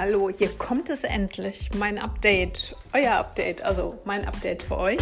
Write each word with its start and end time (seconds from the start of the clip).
hallo, 0.00 0.30
hier 0.30 0.48
kommt 0.56 0.88
es 0.88 1.04
endlich. 1.04 1.68
Mein 1.76 1.98
Update, 1.98 2.74
euer 2.94 3.16
Update, 3.16 3.60
also 3.60 4.00
mein 4.06 4.24
Update 4.24 4.62
für 4.62 4.78
euch. 4.78 4.98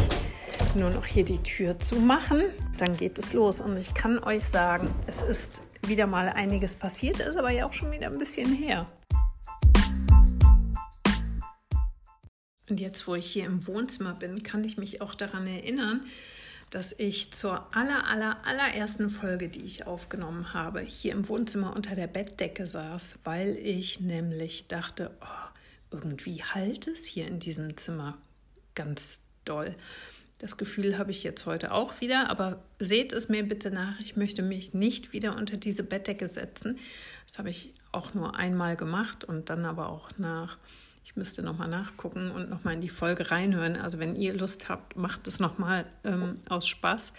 Nur 0.75 0.91
noch 0.91 1.07
hier 1.07 1.25
die 1.25 1.41
Tür 1.41 1.79
zu 1.79 1.95
machen, 1.95 2.43
dann 2.79 2.97
geht 2.97 3.17
es 3.17 3.33
los. 3.33 3.61
Und 3.61 3.77
ich 3.77 3.95
kann 3.95 4.19
euch 4.19 4.45
sagen, 4.45 4.93
es 5.07 5.23
ist 5.23 5.63
wieder 5.87 6.09
mal 6.09 6.29
einiges 6.29 6.75
passiert, 6.75 7.21
ist 7.21 7.37
aber 7.37 7.51
ja 7.51 7.67
auch 7.67 7.75
schon 7.75 7.93
wieder 7.93 8.09
ein 8.09 8.19
bisschen 8.19 8.53
her. 8.53 8.87
Und 12.69 12.81
jetzt, 12.81 13.07
wo 13.07 13.15
ich 13.15 13.27
hier 13.31 13.47
im 13.47 13.69
Wohnzimmer 13.69 14.15
bin, 14.15 14.43
kann 14.43 14.65
ich 14.65 14.79
mich 14.79 15.01
auch 15.01 15.15
daran 15.15 15.47
erinnern, 15.47 16.07
dass 16.71 16.95
ich 16.99 17.33
zur 17.33 17.75
aller, 17.75 18.07
aller, 18.07 18.45
allerersten 18.45 19.11
Folge, 19.11 19.49
die 19.49 19.63
ich 19.63 19.87
aufgenommen 19.87 20.53
habe, 20.53 20.81
hier 20.81 21.13
im 21.13 21.29
Wohnzimmer 21.29 21.75
unter 21.75 21.95
der 21.95 22.07
Bettdecke 22.07 22.67
saß, 22.67 23.21
weil 23.25 23.57
ich 23.57 24.01
nämlich 24.01 24.69
dachte, 24.69 25.11
oh, 25.21 25.49
irgendwie 25.91 26.43
halt 26.43 26.87
es 26.89 27.07
hier 27.07 27.27
in 27.27 27.41
diesem 27.41 27.77
Zimmer 27.77 28.19
ganz 28.75 29.21
doll. 29.45 29.75
Das 30.39 30.57
Gefühl 30.57 30.99
habe 30.99 31.11
ich 31.11 31.25
jetzt 31.25 31.47
heute 31.47 31.73
auch 31.73 32.01
wieder, 32.01 32.31
aber 32.31 32.63
seht 32.79 33.13
es 33.13 33.29
mir 33.29 33.43
bitte 33.43 33.73
nach, 33.73 33.99
ich 33.99 34.17
möchte 34.17 34.43
mich 34.43 34.73
nicht 34.73 35.13
wieder 35.13 35.37
unter 35.37 35.57
diese 35.57 35.83
Bettdecke 35.83 36.29
setzen. 36.29 36.79
Das 37.27 37.39
habe 37.39 37.51
ich 37.51 37.75
auch 37.91 38.15
nur 38.15 38.37
einmal 38.37 38.77
gemacht 38.77 39.25
und 39.25 39.51
dann 39.51 39.65
aber 39.65 39.89
auch 39.89 40.11
nach 40.17 40.59
müsste 41.19 41.43
nochmal 41.43 41.69
nachgucken 41.69 42.31
und 42.31 42.49
nochmal 42.49 42.75
in 42.75 42.81
die 42.81 42.89
Folge 42.89 43.31
reinhören. 43.31 43.77
Also 43.77 43.99
wenn 43.99 44.17
ihr 44.17 44.33
Lust 44.33 44.69
habt, 44.69 44.97
macht 44.97 45.27
es 45.27 45.41
nochmal 45.41 45.85
ähm, 46.05 46.39
aus 46.49 46.67
Spaß. 46.67 47.13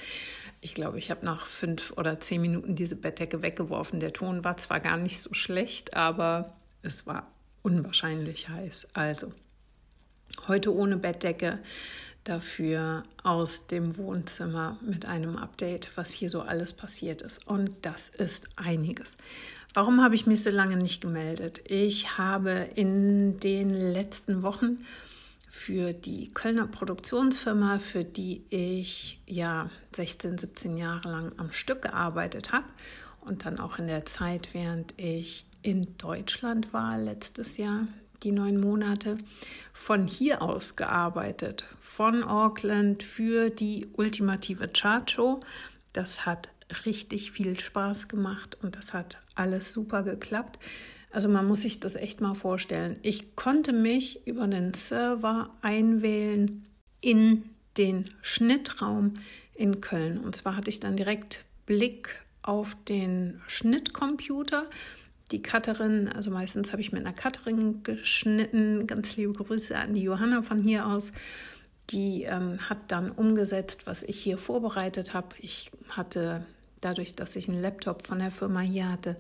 Ich 0.62 0.74
glaube, 0.74 0.98
ich 0.98 1.12
habe 1.12 1.26
nach 1.26 1.46
fünf 1.46 1.94
oder 1.96 2.20
zehn 2.20 2.42
Minuten 2.42 2.76
diese 2.76 2.96
Bettdecke 2.96 3.44
weggeworfen. 3.44 4.00
Der 4.00 4.14
Ton 4.14 4.44
war 4.44 4.58
zwar 4.58 4.80
gar 4.80 4.98
nicht 4.98 5.22
so 5.22 5.34
schlecht, 5.34 5.96
aber 5.96 6.54
es 6.82 7.06
war 7.06 7.28
unwahrscheinlich 7.62 8.50
heiß. 8.50 8.96
Also 8.96 9.32
heute 10.48 10.74
ohne 10.74 10.98
Bettdecke, 10.98 11.60
dafür 12.24 13.04
aus 13.24 13.68
dem 13.68 13.98
Wohnzimmer 13.98 14.78
mit 14.82 15.06
einem 15.06 15.38
Update, 15.38 15.92
was 15.96 16.12
hier 16.12 16.30
so 16.30 16.42
alles 16.42 16.74
passiert 16.74 17.22
ist. 17.22 17.48
Und 17.48 17.72
das 17.82 18.10
ist 18.10 18.50
einiges. 18.56 19.18
Warum 19.74 20.02
habe 20.02 20.16
ich 20.16 20.26
mich 20.26 20.42
so 20.42 20.50
lange 20.50 20.78
nicht 20.78 21.00
gemeldet? 21.00 21.62
Ich 21.66 22.18
habe 22.18 22.70
in 22.74 23.40
den 23.40 23.70
letzten 23.70 24.42
Wochen 24.42 24.80
für 25.50 25.94
die 25.94 26.30
Kölner 26.30 26.66
Produktionsfirma, 26.66 27.78
für 27.78 28.04
die 28.04 28.44
ich 28.50 29.20
ja 29.28 29.70
16, 29.96 30.40
17 30.40 30.78
Jahre 30.78 31.12
lang 31.12 31.32
am 31.38 31.52
Stück 31.52 31.84
gearbeitet 31.84 32.52
habe 32.52 32.66
und 33.22 33.46
dann 33.46 33.60
auch 33.60 33.78
in 33.78 33.86
der 33.86 34.06
Zeit, 34.06 34.50
während 34.54 34.96
ich 34.98 35.46
in 35.62 35.98
Deutschland 36.00 36.74
war 36.74 36.98
letztes 36.98 37.58
Jahr, 37.58 37.88
die 38.24 38.32
neun 38.32 38.60
Monate, 38.60 39.20
von 39.72 40.08
hier 40.08 40.42
aus 40.42 40.78
gearbeitet, 40.78 41.64
von 41.80 42.24
Auckland 42.24 43.04
für 43.04 43.52
die 43.52 43.88
ultimative 43.94 44.68
Chartshow. 44.68 45.42
Das 45.94 46.26
hat 46.26 46.50
richtig 46.86 47.32
viel 47.32 47.60
Spaß 47.60 48.08
gemacht 48.08 48.58
und 48.62 48.76
das 48.76 48.94
hat 48.94 49.22
alles 49.36 49.74
super 49.74 50.04
geklappt. 50.04 50.60
Also 51.12 51.30
man 51.30 51.48
muss 51.48 51.64
sich 51.64 51.80
das 51.80 51.96
echt 51.96 52.22
mal 52.22 52.36
vorstellen. 52.36 52.98
Ich 53.02 53.36
konnte 53.36 53.74
mich 53.74 54.28
über 54.28 54.48
den 54.48 54.74
Server 54.74 55.50
einwählen 55.62 56.66
in 57.02 57.44
den 57.78 58.06
Schnittraum 58.22 59.14
in 59.56 59.80
Köln. 59.80 60.20
Und 60.20 60.36
zwar 60.36 60.56
hatte 60.56 60.70
ich 60.70 60.80
dann 60.80 60.96
direkt 60.96 61.46
Blick 61.66 62.22
auf 62.44 62.76
den 62.88 63.42
Schnittcomputer. 63.48 64.70
Die 65.32 65.42
Cutterin, 65.42 66.08
also 66.08 66.32
meistens 66.32 66.72
habe 66.72 66.82
ich 66.82 66.92
mit 66.92 67.06
einer 67.06 67.16
Cutterin 67.16 67.84
geschnitten. 67.84 68.86
Ganz 68.88 69.16
liebe 69.16 69.34
Grüße 69.34 69.78
an 69.78 69.94
die 69.94 70.04
Johanna 70.04 70.42
von 70.42 70.60
hier 70.60 70.88
aus. 70.88 71.12
Die 71.90 72.24
ähm, 72.24 72.70
hat 72.70 72.92
dann 72.92 73.12
umgesetzt, 73.12 73.88
was 73.88 74.04
ich 74.04 74.20
hier 74.20 74.38
vorbereitet 74.38 75.14
habe. 75.14 75.36
Ich 75.40 75.72
hatte 75.90 76.46
dadurch, 76.82 77.16
dass 77.16 77.36
ich 77.36 77.50
einen 77.50 77.62
Laptop 77.62 78.06
von 78.06 78.20
der 78.20 78.32
Firma 78.32 78.62
hier 78.62 78.90
hatte, 78.90 79.16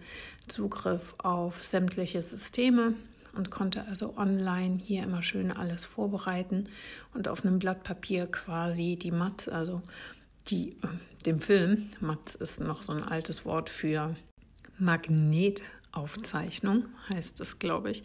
Zugriff 0.47 1.16
auf 1.18 1.66
sämtliche 1.66 2.22
Systeme 2.22 2.94
und 3.34 3.52
konnte 3.52 3.86
also 3.88 4.18
online 4.18 4.80
hier 4.84 5.03
immer 5.03 5.24
schön 5.24 5.52
alles 5.52 5.84
vorbereiten 5.84 6.70
und 7.14 7.28
auf 7.28 7.46
einem 7.46 7.59
Blatt 7.59 7.84
Papier 7.84 8.28
quasi 8.28 8.96
die 8.96 9.12
Mat, 9.12 9.50
also 9.50 9.81
die, 10.47 10.72
äh, 10.72 10.88
dem 11.25 11.40
Film, 11.40 11.90
Mat 12.00 12.36
ist 12.36 12.59
noch 12.59 12.81
so 12.81 12.94
ein 12.94 13.03
altes 13.03 13.46
Wort 13.46 13.70
für 13.70 14.16
Magnetaufzeichnung, 14.78 16.86
heißt 17.14 17.40
es, 17.41 17.59
glaube 17.59 17.91
ich. 17.91 18.03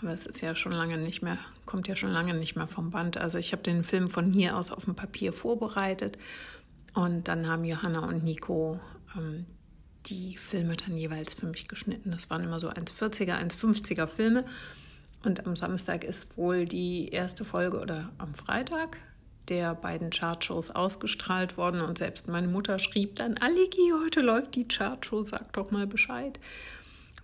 Aber 0.00 0.14
es 0.14 0.24
ist 0.24 0.40
ja 0.40 0.54
schon 0.54 0.72
lange 0.72 0.96
nicht 0.96 1.20
mehr, 1.20 1.36
kommt 1.66 1.88
ja 1.88 1.96
schon 1.96 2.10
lange 2.10 2.32
nicht 2.32 2.56
mehr 2.56 2.66
vom 2.66 2.90
Band. 2.90 3.18
Also 3.18 3.38
ich 3.38 3.52
habe 3.52 3.62
den 3.62 3.84
Film 3.84 4.08
von 4.08 4.32
hier 4.32 4.56
aus 4.56 4.70
auf 4.70 4.86
dem 4.86 4.94
Papier 4.94 5.32
vorbereitet 5.32 6.16
und 6.94 7.28
dann 7.28 7.46
haben 7.46 7.64
Johanna 7.64 8.00
und 8.06 8.24
Nico 8.24 8.80
ähm, 9.16 9.46
die 10.06 10.36
Filme 10.36 10.76
dann 10.76 10.96
jeweils 10.96 11.34
für 11.34 11.46
mich 11.46 11.68
geschnitten. 11.68 12.10
Das 12.10 12.30
waren 12.30 12.42
immer 12.42 12.58
so 12.58 12.70
1,40er, 12.70 13.38
1,50er 13.38 14.06
Filme. 14.06 14.44
Und 15.24 15.46
am 15.46 15.54
Samstag 15.54 16.04
ist 16.04 16.38
wohl 16.38 16.64
die 16.64 17.08
erste 17.08 17.44
Folge 17.44 17.78
oder 17.78 18.10
am 18.18 18.32
Freitag 18.32 18.96
der 19.48 19.74
beiden 19.74 20.10
Chartshows 20.10 20.70
ausgestrahlt 20.70 21.56
worden. 21.56 21.82
Und 21.82 21.98
selbst 21.98 22.28
meine 22.28 22.48
Mutter 22.48 22.78
schrieb 22.78 23.16
dann, 23.16 23.36
Aligi, 23.36 23.92
heute 24.02 24.20
läuft 24.20 24.54
die 24.54 24.66
Chartshow, 24.66 25.22
sag 25.22 25.52
doch 25.52 25.70
mal 25.70 25.86
Bescheid. 25.86 26.40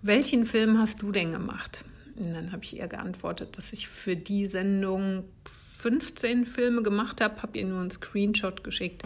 Welchen 0.02 0.44
Film 0.44 0.78
hast 0.78 1.00
du 1.02 1.12
denn 1.12 1.32
gemacht? 1.32 1.84
Und 2.16 2.32
dann 2.32 2.52
habe 2.52 2.64
ich 2.64 2.76
ihr 2.76 2.88
geantwortet, 2.88 3.56
dass 3.56 3.72
ich 3.72 3.88
für 3.88 4.16
die 4.16 4.46
Sendung 4.46 5.24
15 5.44 6.44
Filme 6.44 6.82
gemacht 6.82 7.20
habe, 7.20 7.42
habe 7.42 7.58
ihr 7.58 7.66
nur 7.66 7.80
einen 7.80 7.90
Screenshot 7.90 8.64
geschickt 8.64 9.02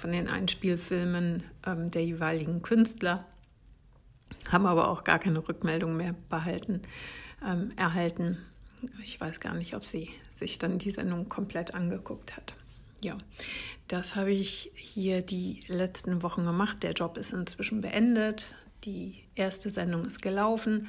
von 0.00 0.12
den 0.12 0.28
Einspielfilmen 0.28 1.42
ähm, 1.66 1.90
der 1.90 2.04
jeweiligen 2.04 2.62
Künstler, 2.62 3.26
haben 4.50 4.66
aber 4.66 4.88
auch 4.88 5.04
gar 5.04 5.18
keine 5.18 5.46
Rückmeldung 5.46 5.96
mehr 5.96 6.14
behalten, 6.30 6.80
ähm, 7.46 7.70
erhalten. 7.76 8.38
Ich 9.02 9.20
weiß 9.20 9.40
gar 9.40 9.54
nicht, 9.54 9.74
ob 9.76 9.84
sie 9.84 10.08
sich 10.30 10.58
dann 10.58 10.78
die 10.78 10.90
Sendung 10.90 11.28
komplett 11.28 11.74
angeguckt 11.74 12.36
hat. 12.36 12.54
Ja, 13.04 13.18
das 13.88 14.16
habe 14.16 14.32
ich 14.32 14.70
hier 14.74 15.20
die 15.20 15.60
letzten 15.66 16.22
Wochen 16.22 16.44
gemacht. 16.44 16.82
Der 16.82 16.92
Job 16.92 17.18
ist 17.18 17.32
inzwischen 17.32 17.82
beendet. 17.82 18.54
Die 18.84 19.22
erste 19.34 19.68
Sendung 19.68 20.06
ist 20.06 20.22
gelaufen. 20.22 20.88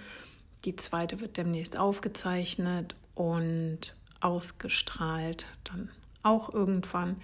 Die 0.64 0.76
zweite 0.76 1.20
wird 1.20 1.38
demnächst 1.38 1.78
aufgezeichnet 1.78 2.96
und 3.16 3.96
ausgestrahlt. 4.22 5.48
Dann 5.66 5.90
auch 6.24 6.54
irgendwann. 6.54 7.18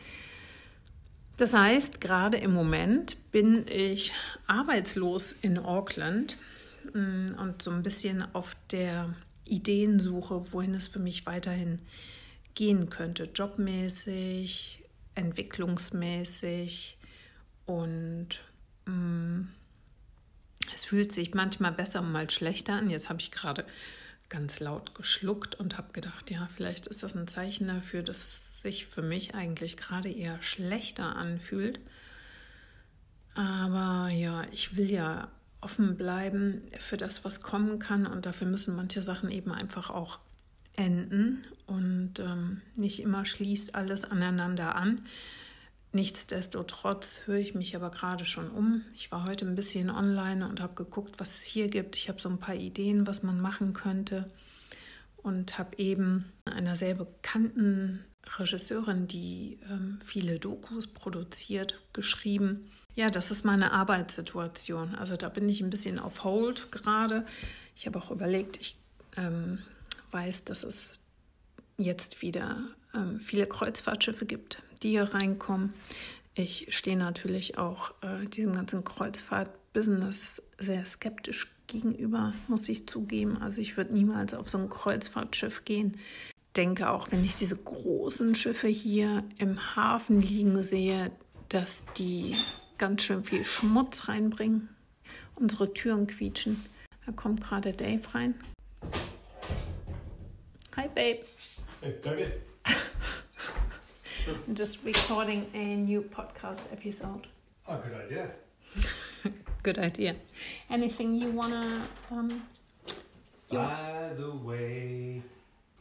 Das 1.37 1.53
heißt, 1.53 2.01
gerade 2.01 2.37
im 2.37 2.51
Moment 2.51 3.31
bin 3.31 3.65
ich 3.67 4.11
arbeitslos 4.47 5.33
in 5.33 5.59
Auckland 5.59 6.37
mm, 6.93 7.35
und 7.37 7.61
so 7.61 7.69
ein 7.69 7.83
bisschen 7.83 8.23
auf 8.33 8.57
der 8.71 9.13
Ideensuche, 9.45 10.51
wohin 10.51 10.73
es 10.73 10.87
für 10.87 10.99
mich 10.99 11.27
weiterhin 11.27 11.79
gehen 12.55 12.89
könnte, 12.89 13.29
jobmäßig, 13.33 14.83
entwicklungsmäßig 15.13 16.97
und 17.67 18.29
mh, 18.85 18.93
mm, 18.93 19.49
es 20.75 20.85
fühlt 20.85 21.13
sich 21.13 21.33
manchmal 21.33 21.71
besser 21.71 22.01
und 22.01 22.11
mal 22.11 22.29
schlechter 22.29 22.73
an. 22.73 22.89
Jetzt 22.89 23.09
habe 23.09 23.19
ich 23.19 23.31
gerade 23.31 23.65
ganz 24.29 24.59
laut 24.59 24.95
geschluckt 24.95 25.55
und 25.55 25.77
habe 25.77 25.93
gedacht, 25.93 26.29
ja, 26.29 26.49
vielleicht 26.55 26.87
ist 26.87 27.03
das 27.03 27.15
ein 27.15 27.27
Zeichen 27.27 27.67
dafür, 27.67 28.03
dass 28.03 28.19
es 28.19 28.46
sich 28.61 28.85
für 28.85 29.01
mich 29.01 29.35
eigentlich 29.35 29.77
gerade 29.77 30.09
eher 30.09 30.41
schlechter 30.41 31.15
anfühlt. 31.15 31.79
Aber 33.35 34.09
ja, 34.13 34.41
ich 34.51 34.77
will 34.77 34.91
ja 34.91 35.29
offen 35.61 35.97
bleiben 35.97 36.61
für 36.77 36.97
das, 36.97 37.25
was 37.25 37.41
kommen 37.41 37.79
kann 37.79 38.05
und 38.07 38.25
dafür 38.25 38.47
müssen 38.47 38.75
manche 38.75 39.03
Sachen 39.03 39.29
eben 39.29 39.51
einfach 39.51 39.89
auch 39.89 40.19
enden 40.75 41.43
und 41.65 42.19
ähm, 42.19 42.61
nicht 42.75 43.01
immer 43.01 43.25
schließt 43.25 43.75
alles 43.75 44.05
aneinander 44.05 44.75
an. 44.75 45.01
Nichtsdestotrotz 45.93 47.21
höre 47.25 47.37
ich 47.37 47.55
mich 47.55 47.75
aber 47.75 47.89
gerade 47.89 48.25
schon 48.25 48.51
um. 48.51 48.83
Ich 48.93 49.11
war 49.11 49.25
heute 49.25 49.45
ein 49.45 49.55
bisschen 49.55 49.89
online 49.89 50.47
und 50.47 50.61
habe 50.61 50.75
geguckt, 50.75 51.19
was 51.19 51.39
es 51.39 51.45
hier 51.45 51.69
gibt. 51.69 51.95
Ich 51.95 52.09
habe 52.09 52.21
so 52.21 52.29
ein 52.29 52.39
paar 52.39 52.55
Ideen, 52.55 53.07
was 53.07 53.23
man 53.23 53.39
machen 53.39 53.73
könnte. 53.73 54.29
Und 55.15 55.57
habe 55.57 55.77
eben 55.77 56.31
einer 56.45 56.75
sehr 56.75 56.93
bekannten 56.93 58.05
Regisseurin, 58.37 59.07
die 59.07 59.59
ähm, 59.69 59.97
viele 60.03 60.39
Dokus 60.39 60.87
produziert, 60.87 61.79
geschrieben. 61.93 62.69
Ja, 62.95 63.09
das 63.09 63.31
ist 63.31 63.45
meine 63.45 63.71
Arbeitssituation. 63.71 64.95
Also 64.95 65.17
da 65.17 65.29
bin 65.29 65.47
ich 65.49 65.61
ein 65.61 65.69
bisschen 65.69 65.99
auf 65.99 66.23
Hold 66.23 66.71
gerade. 66.71 67.25
Ich 67.75 67.85
habe 67.85 67.99
auch 67.99 68.11
überlegt, 68.11 68.57
ich 68.57 68.75
ähm, 69.15 69.59
weiß, 70.11 70.45
dass 70.45 70.63
es 70.63 71.05
jetzt 71.77 72.21
wieder 72.21 72.63
ähm, 72.93 73.19
viele 73.19 73.45
Kreuzfahrtschiffe 73.45 74.25
gibt, 74.25 74.63
die 74.81 74.89
hier 74.89 75.13
reinkommen. 75.13 75.73
Ich 76.33 76.67
stehe 76.69 76.97
natürlich 76.97 77.57
auch 77.57 77.91
äh, 78.01 78.25
diesem 78.25 78.53
ganzen 78.53 78.83
Kreuzfahrt 78.83 79.51
Business 79.73 80.41
sehr 80.57 80.85
skeptisch 80.85 81.51
gegenüber, 81.67 82.33
muss 82.47 82.67
ich 82.69 82.87
zugeben. 82.87 83.37
Also 83.37 83.61
ich 83.61 83.77
würde 83.77 83.93
niemals 83.93 84.33
auf 84.33 84.49
so 84.49 84.57
ein 84.57 84.69
Kreuzfahrtschiff 84.69 85.65
gehen. 85.65 85.97
Denke 86.57 86.89
auch, 86.89 87.11
wenn 87.11 87.23
ich 87.23 87.35
diese 87.35 87.55
großen 87.55 88.33
Schiffe 88.33 88.67
hier 88.67 89.23
im 89.37 89.75
Hafen 89.75 90.19
liegen 90.21 90.63
sehe, 90.63 91.11
dass 91.49 91.85
die 91.97 92.35
ganz 92.79 93.03
schön 93.03 93.23
viel 93.23 93.45
Schmutz 93.45 94.07
reinbringen. 94.07 94.67
Unsere 95.35 95.71
Türen 95.71 96.07
quietschen. 96.07 96.59
Da 97.05 97.11
kommt 97.11 97.43
gerade 97.43 97.73
Dave 97.73 98.01
rein. 98.15 98.33
Hi, 100.75 100.87
Babe. 100.87 101.21
Hey, 101.81 101.93
danke. 102.01 102.31
Just 104.55 104.83
recording 104.83 105.45
a 105.53 105.75
new 105.75 106.01
podcast 106.01 106.61
episode. 106.71 107.27
Oh, 107.67 107.77
good 107.77 107.93
idea. 108.03 108.31
Good 109.63 109.77
idea. 109.77 110.15
Anything 110.69 111.15
you 111.15 111.31
wanna? 111.35 111.87
Um, 112.09 112.29
By 113.49 114.13
the 114.15 114.31
way, 114.43 115.21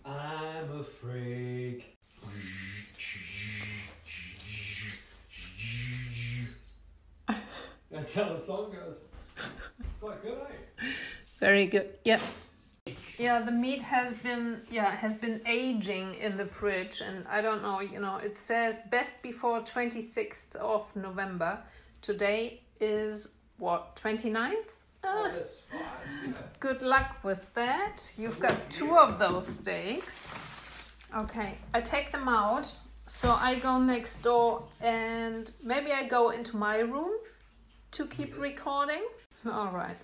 I'm 0.07 0.81
a 0.81 0.85
freak. 0.85 1.97
That's 7.91 8.15
how 8.15 8.33
the 8.35 8.39
song 8.39 8.71
goes. 8.71 8.99
Quite 10.01 10.23
good, 10.23 10.39
eh? 10.39 10.87
very 11.41 11.67
good. 11.67 11.89
Yeah. 12.05 12.21
Yeah, 13.19 13.41
the 13.43 13.51
meat 13.51 13.83
has 13.83 14.15
been 14.15 14.61
yeah 14.71 14.95
has 14.95 15.15
been 15.15 15.41
aging 15.47 16.15
in 16.15 16.37
the 16.37 16.45
fridge, 16.45 17.01
and 17.01 17.27
I 17.27 17.41
don't 17.41 17.63
know. 17.63 17.81
You 17.81 17.99
know, 17.99 18.19
it 18.19 18.39
says 18.39 18.79
best 18.91 19.21
before 19.23 19.63
twenty 19.63 20.03
sixth 20.03 20.55
of 20.57 20.95
November. 20.95 21.59
Today 22.01 22.61
is 22.79 23.35
what 23.59 23.97
29th? 23.97 24.76
Good 26.59 26.83
luck 26.83 27.23
with 27.23 27.41
that. 27.55 28.03
You've 28.19 28.41
got 28.41 28.55
two 28.71 28.97
of 28.97 29.19
those 29.19 29.47
steaks. 29.47 30.35
Okay, 31.15 31.55
I 31.75 31.81
take 31.81 32.11
them 32.11 32.29
out. 32.29 32.67
So 33.07 33.31
I 33.31 33.55
go 33.57 33.79
next 33.79 34.23
door 34.23 34.65
and 34.81 35.51
maybe 35.63 35.93
I 35.93 36.09
go 36.09 36.31
into 36.31 36.57
my 36.57 36.79
room 36.79 37.11
to 37.93 38.07
keep 38.07 38.37
recording. 38.39 39.03
All 39.47 39.71
right. 39.71 39.97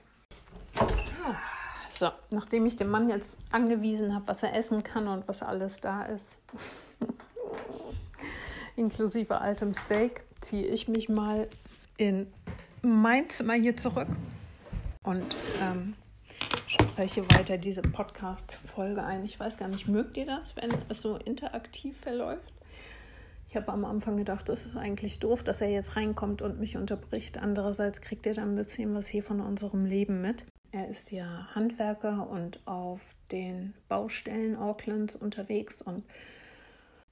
So, 1.93 2.13
nachdem 2.31 2.67
ich 2.67 2.77
dem 2.77 2.91
Mann 2.91 3.09
jetzt 3.09 3.37
angewiesen 3.51 4.15
habe, 4.15 4.29
was 4.29 4.43
er 4.43 4.55
essen 4.55 4.83
kann 4.83 5.09
und 5.09 5.27
was 5.27 5.43
alles 5.43 5.81
da 5.81 6.03
ist, 6.03 6.37
inklusive 8.77 9.41
altem 9.41 9.75
Steak, 9.75 10.23
ziehe 10.41 10.67
ich 10.67 10.89
mich 10.89 11.09
mal 11.09 11.49
in 11.97 12.33
mein 12.83 13.29
Zimmer 13.29 13.55
hier 13.55 13.77
zurück 13.77 14.09
und 15.03 15.37
ähm, 15.61 15.95
spreche 16.67 17.23
weiter 17.31 17.59
diese 17.59 17.83
Podcast-Folge 17.83 19.03
ein. 19.03 19.25
Ich 19.25 19.39
weiß 19.39 19.59
gar 19.59 19.69
nicht, 19.69 19.89
mögt 19.89 20.17
ihr 20.17 20.27
das, 20.27 20.57
wenn 20.57 20.71
es 20.89 21.01
so 21.01 21.17
interaktiv 21.17 21.99
verläuft? 21.99 22.53
Ich 23.49 23.57
habe 23.57 23.71
am 23.71 23.85
Anfang 23.85 24.17
gedacht, 24.17 24.49
das 24.49 24.65
ist 24.65 24.77
eigentlich 24.77 25.19
doof, 25.19 25.43
dass 25.43 25.61
er 25.61 25.69
jetzt 25.69 25.97
reinkommt 25.97 26.41
und 26.41 26.59
mich 26.59 26.79
unterbricht. 26.79 27.37
Andererseits 27.37 28.01
kriegt 28.01 28.27
er 28.27 28.33
dann 28.33 28.53
ein 28.53 28.57
bisschen 28.57 28.95
was 28.95 29.07
hier 29.07 29.23
von 29.23 29.41
unserem 29.41 29.85
Leben 29.85 30.23
mit. 30.23 30.47
Er 30.71 30.89
ist 30.89 31.13
ja 31.13 31.49
Handwerker 31.55 32.31
und 32.31 32.67
auf 32.67 33.15
den 33.31 33.75
Baustellen 33.89 34.57
Aucklands 34.57 35.15
unterwegs 35.15 35.83
und 35.83 36.03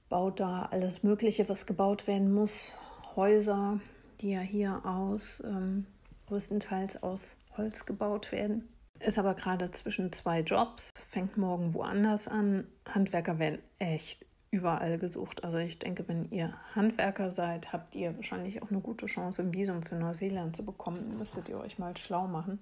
baut 0.09 0.39
da 0.39 0.63
alles 0.71 1.03
Mögliche, 1.03 1.47
was 1.47 1.67
gebaut 1.67 2.07
werden 2.07 2.33
muss. 2.33 2.73
Häuser, 3.15 3.79
die 4.19 4.31
ja 4.31 4.39
hier 4.39 4.83
aus 4.83 5.43
ähm, 5.45 5.85
größtenteils 6.27 7.03
aus 7.03 7.35
Holz 7.57 7.85
gebaut 7.85 8.31
werden. 8.31 8.67
Ist 8.99 9.17
aber 9.17 9.33
gerade 9.33 9.71
zwischen 9.71 10.11
zwei 10.13 10.41
Jobs, 10.41 10.91
fängt 11.09 11.37
morgen 11.37 11.73
woanders 11.73 12.27
an. 12.27 12.67
Handwerker 12.87 13.39
werden 13.39 13.59
echt 13.79 14.25
überall 14.51 14.99
gesucht. 14.99 15.43
Also 15.43 15.57
ich 15.57 15.79
denke, 15.79 16.07
wenn 16.07 16.29
ihr 16.29 16.53
Handwerker 16.75 17.31
seid, 17.31 17.73
habt 17.73 17.95
ihr 17.95 18.15
wahrscheinlich 18.15 18.61
auch 18.61 18.69
eine 18.69 18.81
gute 18.81 19.07
Chance, 19.07 19.41
ein 19.41 19.53
Visum 19.53 19.81
für 19.81 19.95
Neuseeland 19.95 20.55
zu 20.55 20.65
bekommen. 20.65 21.17
Müsstet 21.17 21.49
ihr 21.49 21.57
euch 21.57 21.79
mal 21.79 21.95
schlau 21.97 22.27
machen. 22.27 22.59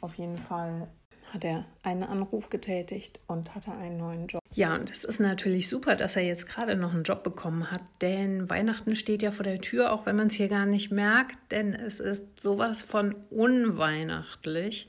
Auf 0.00 0.14
jeden 0.16 0.38
Fall 0.38 0.88
hat 1.32 1.44
er 1.44 1.64
einen 1.82 2.02
Anruf 2.02 2.50
getätigt 2.50 3.20
und 3.26 3.54
hatte 3.54 3.72
einen 3.72 3.98
neuen 3.98 4.26
Job. 4.26 4.42
Ja, 4.52 4.74
und 4.74 4.90
es 4.90 5.04
ist 5.04 5.20
natürlich 5.20 5.68
super, 5.68 5.96
dass 5.96 6.16
er 6.16 6.22
jetzt 6.22 6.46
gerade 6.46 6.76
noch 6.76 6.94
einen 6.94 7.02
Job 7.02 7.22
bekommen 7.22 7.70
hat, 7.70 7.82
denn 8.00 8.48
Weihnachten 8.48 8.96
steht 8.96 9.22
ja 9.22 9.30
vor 9.30 9.44
der 9.44 9.60
Tür, 9.60 9.92
auch 9.92 10.06
wenn 10.06 10.16
man 10.16 10.28
es 10.28 10.34
hier 10.34 10.48
gar 10.48 10.66
nicht 10.66 10.90
merkt, 10.90 11.36
denn 11.50 11.74
es 11.74 12.00
ist 12.00 12.40
sowas 12.40 12.80
von 12.80 13.14
unweihnachtlich. 13.30 14.88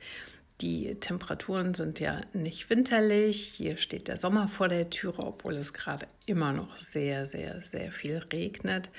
Die 0.61 0.95
Temperaturen 0.95 1.75
sind 1.75 1.99
ja 1.99 2.21
nicht 2.33 2.69
winterlich. 2.71 3.53
Hier 3.57 3.77
steht 3.77 4.07
der 4.07 4.17
Sommer 4.17 4.47
vor 4.47 4.69
der 4.69 4.89
Türe, 4.89 5.23
obwohl 5.23 5.53
es 5.53 5.71
gerade 5.73 6.07
immer 6.25 6.51
noch 6.51 6.79
sehr, 6.79 7.27
sehr, 7.27 7.61
sehr 7.61 7.91
viel 7.91 8.17
regnet. 8.33 8.89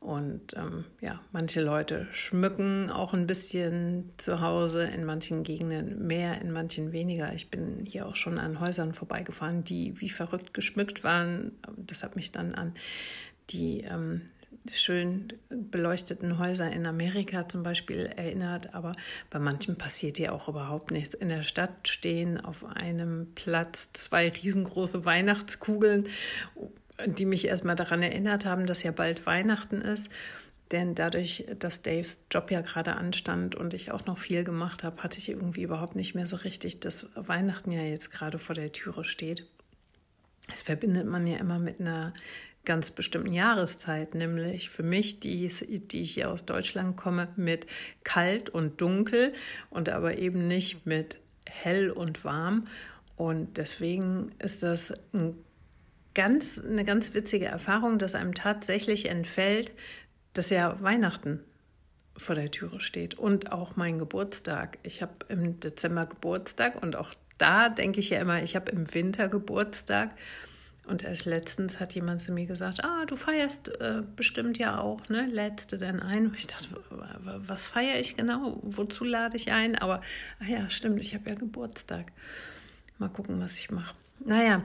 Und 0.00 0.56
ähm, 0.56 0.86
ja, 1.02 1.20
manche 1.30 1.60
Leute 1.60 2.08
schmücken 2.10 2.88
auch 2.88 3.12
ein 3.12 3.26
bisschen 3.26 4.10
zu 4.16 4.40
Hause, 4.40 4.84
in 4.84 5.04
manchen 5.04 5.42
Gegenden 5.42 6.06
mehr, 6.06 6.40
in 6.40 6.52
manchen 6.52 6.92
weniger. 6.92 7.34
Ich 7.34 7.50
bin 7.50 7.84
hier 7.86 8.06
auch 8.06 8.16
schon 8.16 8.38
an 8.38 8.60
Häusern 8.60 8.94
vorbeigefahren, 8.94 9.62
die 9.62 10.00
wie 10.00 10.08
verrückt 10.08 10.54
geschmückt 10.54 11.04
waren. 11.04 11.52
Das 11.76 12.02
hat 12.02 12.16
mich 12.16 12.32
dann 12.32 12.54
an 12.54 12.72
die 13.50 13.82
ähm, 13.82 14.22
schön 14.70 15.28
beleuchteten 15.48 16.38
Häuser 16.38 16.70
in 16.70 16.86
Amerika 16.86 17.48
zum 17.48 17.62
Beispiel 17.62 18.06
erinnert, 18.06 18.74
aber 18.74 18.92
bei 19.30 19.38
manchen 19.38 19.76
passiert 19.76 20.16
hier 20.16 20.32
auch 20.32 20.48
überhaupt 20.48 20.90
nichts. 20.90 21.14
In 21.14 21.28
der 21.28 21.42
Stadt 21.42 21.88
stehen 21.88 22.40
auf 22.40 22.64
einem 22.64 23.28
Platz 23.34 23.92
zwei 23.92 24.28
riesengroße 24.28 25.04
Weihnachtskugeln, 25.04 26.08
die 27.06 27.26
mich 27.26 27.46
erstmal 27.46 27.76
daran 27.76 28.02
erinnert 28.02 28.44
haben, 28.44 28.66
dass 28.66 28.82
ja 28.82 28.92
bald 28.92 29.26
Weihnachten 29.26 29.80
ist. 29.80 30.10
Denn 30.70 30.94
dadurch, 30.94 31.46
dass 31.58 31.82
Daves 31.82 32.22
Job 32.30 32.50
ja 32.50 32.60
gerade 32.60 32.96
anstand 32.96 33.56
und 33.56 33.74
ich 33.74 33.90
auch 33.90 34.06
noch 34.06 34.18
viel 34.18 34.44
gemacht 34.44 34.84
habe, 34.84 35.02
hatte 35.02 35.18
ich 35.18 35.28
irgendwie 35.28 35.62
überhaupt 35.62 35.96
nicht 35.96 36.14
mehr 36.14 36.26
so 36.26 36.36
richtig, 36.36 36.78
dass 36.78 37.08
Weihnachten 37.16 37.72
ja 37.72 37.82
jetzt 37.82 38.10
gerade 38.10 38.38
vor 38.38 38.54
der 38.54 38.70
Türe 38.70 39.04
steht. 39.04 39.46
Das 40.48 40.62
verbindet 40.62 41.06
man 41.06 41.26
ja 41.26 41.38
immer 41.38 41.58
mit 41.58 41.80
einer 41.80 42.12
ganz 42.64 42.90
bestimmten 42.90 43.32
Jahreszeit, 43.32 44.14
nämlich 44.14 44.70
für 44.70 44.82
mich, 44.82 45.18
die, 45.18 45.48
die 45.48 46.02
ich 46.02 46.14
hier 46.14 46.30
aus 46.30 46.46
Deutschland 46.46 46.96
komme, 46.96 47.28
mit 47.36 47.66
kalt 48.04 48.50
und 48.50 48.80
dunkel 48.80 49.32
und 49.70 49.88
aber 49.88 50.18
eben 50.18 50.46
nicht 50.46 50.86
mit 50.86 51.18
hell 51.46 51.90
und 51.90 52.24
warm. 52.24 52.66
Und 53.16 53.56
deswegen 53.56 54.32
ist 54.38 54.62
das 54.62 54.92
ein 55.12 55.36
ganz, 56.20 56.58
eine 56.62 56.84
ganz 56.84 57.14
witzige 57.14 57.46
Erfahrung, 57.46 57.96
dass 57.96 58.14
einem 58.14 58.34
tatsächlich 58.34 59.06
entfällt, 59.08 59.72
dass 60.34 60.50
ja 60.50 60.78
Weihnachten 60.82 61.40
vor 62.14 62.34
der 62.34 62.50
Türe 62.50 62.78
steht 62.80 63.14
und 63.14 63.52
auch 63.52 63.76
mein 63.76 63.98
Geburtstag. 63.98 64.76
Ich 64.82 65.00
habe 65.00 65.14
im 65.30 65.60
Dezember 65.60 66.04
Geburtstag 66.04 66.82
und 66.82 66.94
auch 66.94 67.14
da 67.38 67.70
denke 67.70 68.00
ich 68.00 68.10
ja 68.10 68.20
immer, 68.20 68.42
ich 68.42 68.54
habe 68.54 68.70
im 68.70 68.92
Winter 68.92 69.28
Geburtstag. 69.28 70.14
Und 70.86 71.04
erst 71.04 71.24
letztens 71.24 71.80
hat 71.80 71.94
jemand 71.94 72.20
zu 72.20 72.32
mir 72.32 72.44
gesagt, 72.44 72.84
ah, 72.84 73.06
du 73.06 73.16
feierst 73.16 73.68
äh, 73.80 74.02
bestimmt 74.14 74.58
ja 74.58 74.78
auch, 74.78 75.08
ne? 75.08 75.26
Lädst 75.26 75.72
du 75.72 75.78
denn 75.78 76.00
ein? 76.00 76.26
Und 76.26 76.36
ich 76.36 76.48
dachte, 76.48 76.68
was 76.90 77.66
feiere 77.66 77.98
ich 77.98 78.14
genau? 78.14 78.58
Wozu 78.62 79.04
lade 79.04 79.36
ich 79.36 79.52
ein? 79.52 79.76
Aber, 79.76 80.02
ach 80.42 80.48
ja, 80.48 80.68
stimmt, 80.68 81.00
ich 81.00 81.14
habe 81.14 81.30
ja 81.30 81.36
Geburtstag. 81.36 82.12
Mal 82.98 83.08
gucken, 83.08 83.40
was 83.40 83.58
ich 83.58 83.70
mache. 83.70 83.94
Naja, 84.24 84.64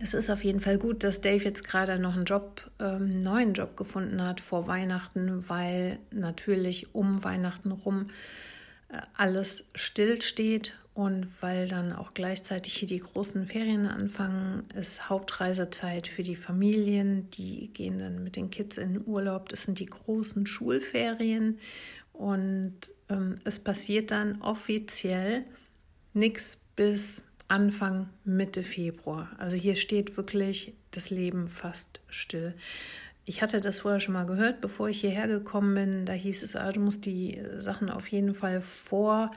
es 0.00 0.14
ist 0.14 0.30
auf 0.30 0.44
jeden 0.44 0.60
Fall 0.60 0.78
gut, 0.78 1.04
dass 1.04 1.20
Dave 1.20 1.44
jetzt 1.44 1.66
gerade 1.66 1.98
noch 1.98 2.14
einen 2.14 2.24
Job, 2.24 2.70
ähm, 2.78 3.22
neuen 3.22 3.54
Job 3.54 3.76
gefunden 3.76 4.22
hat 4.22 4.40
vor 4.40 4.66
Weihnachten, 4.66 5.48
weil 5.48 5.98
natürlich 6.10 6.94
um 6.94 7.24
Weihnachten 7.24 7.72
rum 7.72 8.06
äh, 8.88 8.98
alles 9.14 9.70
stillsteht 9.74 10.78
und 10.94 11.42
weil 11.42 11.68
dann 11.68 11.92
auch 11.92 12.12
gleichzeitig 12.12 12.74
hier 12.74 12.88
die 12.88 12.98
großen 12.98 13.46
Ferien 13.46 13.86
anfangen, 13.86 14.64
ist 14.74 15.08
Hauptreisezeit 15.08 16.08
für 16.08 16.24
die 16.24 16.34
Familien. 16.34 17.30
Die 17.30 17.72
gehen 17.72 18.00
dann 18.00 18.24
mit 18.24 18.34
den 18.34 18.50
Kids 18.50 18.78
in 18.78 18.94
den 18.94 19.06
Urlaub. 19.06 19.48
Das 19.48 19.62
sind 19.62 19.78
die 19.78 19.86
großen 19.86 20.44
Schulferien. 20.46 21.60
Und 22.12 22.74
ähm, 23.08 23.36
es 23.44 23.60
passiert 23.60 24.10
dann 24.10 24.42
offiziell 24.42 25.44
nichts 26.14 26.64
bis 26.74 27.27
Anfang, 27.48 28.10
Mitte 28.24 28.62
Februar. 28.62 29.30
Also 29.38 29.56
hier 29.56 29.74
steht 29.74 30.16
wirklich 30.16 30.74
das 30.90 31.10
Leben 31.10 31.48
fast 31.48 32.00
still. 32.08 32.54
Ich 33.24 33.42
hatte 33.42 33.60
das 33.60 33.80
vorher 33.80 34.00
schon 34.00 34.14
mal 34.14 34.26
gehört, 34.26 34.60
bevor 34.60 34.88
ich 34.88 35.00
hierher 35.00 35.28
gekommen 35.28 35.74
bin. 35.74 36.06
Da 36.06 36.12
hieß 36.12 36.42
es, 36.42 36.56
ah, 36.56 36.72
du 36.72 36.80
musst 36.80 37.04
die 37.06 37.42
Sachen 37.58 37.90
auf 37.90 38.08
jeden 38.08 38.32
Fall 38.32 38.60
vor 38.60 39.30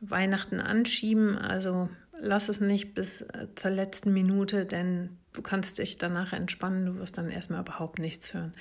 Weihnachten 0.00 0.60
anschieben. 0.60 1.38
Also 1.38 1.88
lass 2.18 2.48
es 2.48 2.60
nicht 2.60 2.94
bis 2.94 3.26
zur 3.54 3.70
letzten 3.70 4.12
Minute, 4.12 4.66
denn 4.66 5.10
du 5.32 5.42
kannst 5.42 5.78
dich 5.78 5.98
danach 5.98 6.32
entspannen. 6.32 6.86
Du 6.86 6.96
wirst 6.96 7.16
dann 7.16 7.30
erstmal 7.30 7.60
überhaupt 7.60 7.98
nichts 7.98 8.34
hören. 8.34 8.52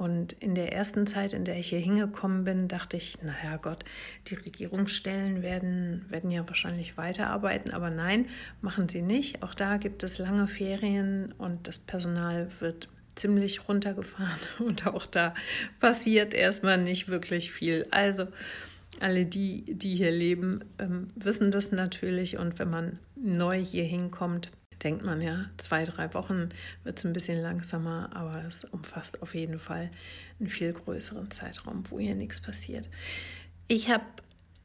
Und 0.00 0.32
in 0.32 0.54
der 0.54 0.72
ersten 0.72 1.06
Zeit, 1.06 1.34
in 1.34 1.44
der 1.44 1.58
ich 1.58 1.68
hier 1.68 1.78
hingekommen 1.78 2.44
bin, 2.44 2.68
dachte 2.68 2.96
ich, 2.96 3.22
naja 3.22 3.58
Gott, 3.58 3.84
die 4.28 4.34
Regierungsstellen 4.34 5.42
werden, 5.42 6.06
werden 6.08 6.30
ja 6.30 6.48
wahrscheinlich 6.48 6.96
weiterarbeiten. 6.96 7.70
Aber 7.70 7.90
nein, 7.90 8.24
machen 8.62 8.88
sie 8.88 9.02
nicht. 9.02 9.42
Auch 9.42 9.54
da 9.54 9.76
gibt 9.76 10.02
es 10.02 10.16
lange 10.16 10.48
Ferien 10.48 11.34
und 11.36 11.68
das 11.68 11.78
Personal 11.78 12.48
wird 12.60 12.88
ziemlich 13.14 13.68
runtergefahren. 13.68 14.40
Und 14.58 14.86
auch 14.86 15.04
da 15.04 15.34
passiert 15.80 16.32
erstmal 16.32 16.78
nicht 16.78 17.08
wirklich 17.08 17.52
viel. 17.52 17.86
Also 17.90 18.28
alle 19.00 19.26
die, 19.26 19.64
die 19.66 19.96
hier 19.96 20.12
leben, 20.12 20.64
ähm, 20.78 21.08
wissen 21.14 21.50
das 21.50 21.72
natürlich. 21.72 22.38
Und 22.38 22.58
wenn 22.58 22.70
man 22.70 22.98
neu 23.16 23.62
hier 23.62 23.84
hinkommt, 23.84 24.50
denkt 24.82 25.04
man 25.04 25.20
ja, 25.20 25.46
zwei, 25.56 25.84
drei 25.84 26.12
Wochen 26.14 26.48
wird 26.84 26.98
es 26.98 27.04
ein 27.04 27.12
bisschen 27.12 27.40
langsamer, 27.40 28.10
aber 28.14 28.44
es 28.46 28.64
umfasst 28.64 29.22
auf 29.22 29.34
jeden 29.34 29.58
Fall 29.58 29.90
einen 30.38 30.48
viel 30.48 30.72
größeren 30.72 31.30
Zeitraum, 31.30 31.82
wo 31.90 31.98
hier 31.98 32.14
nichts 32.14 32.40
passiert. 32.40 32.88
Ich 33.68 33.90
habe 33.90 34.04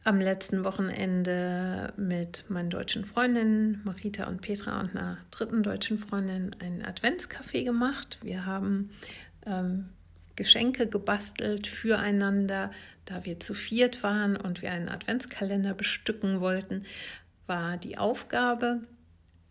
am 0.06 0.20
letzten 0.20 0.64
Wochenende 0.64 1.92
mit 1.98 2.50
meinen 2.50 2.70
deutschen 2.70 3.06
Freundinnen 3.06 3.82
Marita 3.84 4.26
und 4.26 4.42
Petra 4.42 4.80
und 4.80 4.96
einer 4.96 5.18
dritten 5.32 5.64
deutschen 5.64 5.98
Freundin 5.98 6.52
einen 6.60 6.84
Adventscafé 6.84 7.64
gemacht. 7.64 8.20
Wir 8.22 8.46
haben 8.46 8.92
ähm, 9.48 9.90
Geschenke 10.36 10.88
gebastelt 10.88 11.66
füreinander, 11.66 12.72
da 13.06 13.26
wir 13.26 13.40
zu 13.40 13.54
viert 13.54 14.04
waren 14.04 14.38
und 14.38 14.62
wir 14.62 14.72
einen 14.72 14.90
Adventskalender 14.90 15.74
bestücken 15.74 16.40
wollten, 16.40 16.86
war 17.48 17.78
die 17.78 17.98
Aufgabe, 17.98 18.82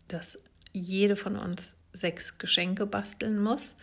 dass 0.07 0.37
jede 0.79 1.15
von 1.15 1.35
uns 1.37 1.77
sechs 1.93 2.37
Geschenke 2.37 2.85
basteln 2.85 3.39
muss. 3.39 3.75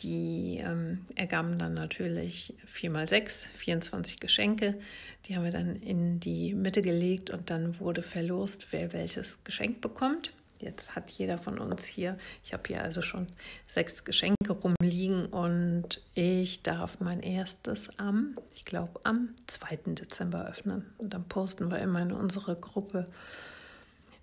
Die 0.00 0.58
ähm, 0.62 1.06
ergaben 1.16 1.58
dann 1.58 1.74
natürlich 1.74 2.54
4 2.66 2.90
mal 2.90 3.08
6, 3.08 3.46
24 3.56 4.20
Geschenke. 4.20 4.78
Die 5.26 5.36
haben 5.36 5.44
wir 5.44 5.50
dann 5.50 5.76
in 5.76 6.20
die 6.20 6.54
Mitte 6.54 6.82
gelegt 6.82 7.30
und 7.30 7.50
dann 7.50 7.80
wurde 7.80 8.02
verlost, 8.02 8.68
wer 8.70 8.92
welches 8.92 9.42
Geschenk 9.42 9.80
bekommt. 9.80 10.32
Jetzt 10.60 10.96
hat 10.96 11.10
jeder 11.10 11.38
von 11.38 11.58
uns 11.58 11.86
hier, 11.86 12.16
ich 12.44 12.52
habe 12.52 12.64
hier 12.66 12.82
also 12.82 13.00
schon 13.00 13.28
sechs 13.68 14.04
Geschenke 14.04 14.52
rumliegen 14.52 15.26
und 15.26 16.02
ich 16.14 16.62
darf 16.62 16.98
mein 17.00 17.20
erstes 17.20 17.96
am, 17.98 18.36
ich 18.54 18.64
glaube, 18.64 19.00
am 19.04 19.34
2. 19.46 19.94
Dezember 19.94 20.46
öffnen. 20.46 20.86
Und 20.98 21.14
dann 21.14 21.28
posten 21.28 21.70
wir 21.70 21.78
immer 21.78 22.02
in 22.02 22.12
unsere 22.12 22.56
Gruppe 22.56 23.08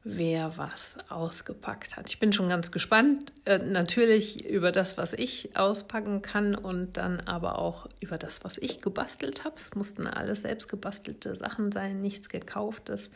wer 0.05 0.55
was 0.57 0.99
ausgepackt 1.09 1.97
hat. 1.97 2.09
Ich 2.09 2.19
bin 2.19 2.31
schon 2.31 2.47
ganz 2.47 2.71
gespannt, 2.71 3.33
äh, 3.43 3.57
natürlich 3.57 4.45
über 4.45 4.71
das, 4.71 4.97
was 4.97 5.13
ich 5.13 5.57
auspacken 5.57 6.21
kann 6.21 6.53
und 6.53 6.95
dann 6.95 7.21
aber 7.21 7.57
auch 7.57 7.87
über 7.99 8.19
das, 8.19 8.43
was 8.43 8.59
ich 8.59 8.81
gebastelt 8.81 9.43
habe. 9.43 9.55
Es 9.57 9.73
mussten 9.73 10.05
alles 10.05 10.43
selbst 10.43 10.69
gebastelte 10.69 11.35
Sachen 11.35 11.71
sein, 11.71 12.01
nichts 12.01 12.29
gekauftes. 12.29 13.09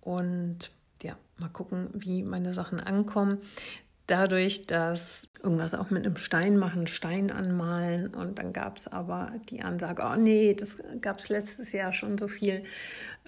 Und 0.00 0.70
ja, 1.00 1.16
mal 1.38 1.48
gucken, 1.48 1.90
wie 1.94 2.24
meine 2.24 2.52
Sachen 2.54 2.80
ankommen 2.80 3.38
dadurch, 4.06 4.66
dass 4.66 5.28
irgendwas 5.42 5.74
auch 5.74 5.90
mit 5.90 6.06
einem 6.06 6.16
Stein 6.16 6.56
machen, 6.56 6.86
Stein 6.86 7.30
anmalen. 7.30 8.14
Und 8.14 8.38
dann 8.38 8.52
gab 8.52 8.76
es 8.76 8.88
aber 8.88 9.32
die 9.48 9.62
Ansage, 9.62 10.02
oh 10.04 10.16
nee, 10.16 10.54
das 10.54 10.82
gab 11.00 11.18
es 11.18 11.28
letztes 11.28 11.72
Jahr 11.72 11.92
schon 11.92 12.16
so 12.16 12.28
viel, 12.28 12.62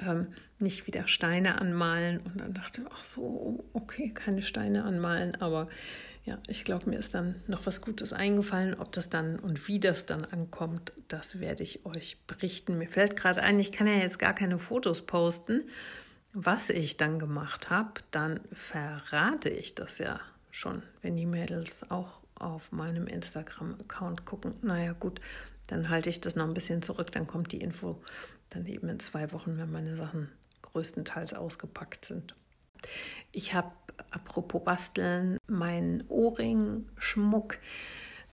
ähm, 0.01 0.29
nicht 0.61 0.87
wieder 0.87 1.07
Steine 1.07 1.61
anmalen. 1.61 2.21
Und 2.21 2.41
dann 2.41 2.55
dachte 2.55 2.83
ich, 2.83 2.87
ach 2.91 3.03
so, 3.03 3.65
okay, 3.73 4.11
keine 4.15 4.43
Steine 4.43 4.85
anmalen, 4.85 5.35
aber 5.41 5.69
ja, 6.25 6.39
ich 6.47 6.65
glaube, 6.65 6.91
mir 6.91 6.99
ist 6.99 7.15
dann 7.15 7.37
noch 7.47 7.65
was 7.65 7.81
Gutes 7.81 8.13
eingefallen, 8.13 8.75
ob 8.75 8.93
das 8.93 9.09
dann 9.09 9.39
und 9.39 9.67
wie 9.67 9.81
das 9.81 10.05
dann 10.05 10.27
ankommt, 10.27 10.93
das 11.09 11.41
werde 11.41 11.63
ich 11.63 11.87
euch 11.87 12.19
berichten. 12.27 12.77
Mir 12.77 12.89
fällt 12.89 13.17
gerade 13.17 13.43
ein, 13.43 13.59
ich 13.59 13.73
kann 13.73 13.87
ja 13.87 13.95
jetzt 13.95 14.19
gar 14.19 14.35
keine 14.35 14.59
Fotos 14.59 15.07
posten. 15.07 15.63
Was 16.35 16.69
ich 16.69 16.99
dann 16.99 17.19
gemacht 17.19 17.71
habe, 17.71 17.93
dann 18.11 18.41
verrate 18.53 19.49
ich 19.49 19.75
das 19.75 19.99
ja 19.99 20.21
schon, 20.59 20.83
wenn 21.03 21.17
die 21.17 21.27
Mädels 21.27 21.91
auch 21.91 22.21
auf 22.35 22.73
meinem 22.73 23.07
Instagram-Account 23.07 24.25
gucken. 24.25 24.55
Naja, 24.63 24.93
gut, 24.93 25.21
dann 25.69 25.89
halte 25.89 26.11
ich 26.11 26.21
das 26.21 26.37
noch 26.37 26.47
ein 26.47 26.55
bisschen 26.55 26.83
zurück, 26.83 27.13
dann 27.13 27.27
kommt 27.27 27.53
die 27.53 27.61
Info 27.61 28.01
dann 28.51 28.67
eben 28.67 28.89
in 28.89 29.01
zwei 29.01 29.33
Wochen, 29.33 29.59
wenn 29.59 29.71
meine 29.71 29.97
Sachen 29.97 30.31
größtenteils 30.63 31.35
ausgepackt 31.35 32.05
sind. 32.05 32.35
Ich 33.33 33.55
habe, 33.55 33.73
apropos 34.11 34.65
Basteln, 34.65 35.39
meinen 35.47 36.05
Ohrring-Schmuck 36.09 37.59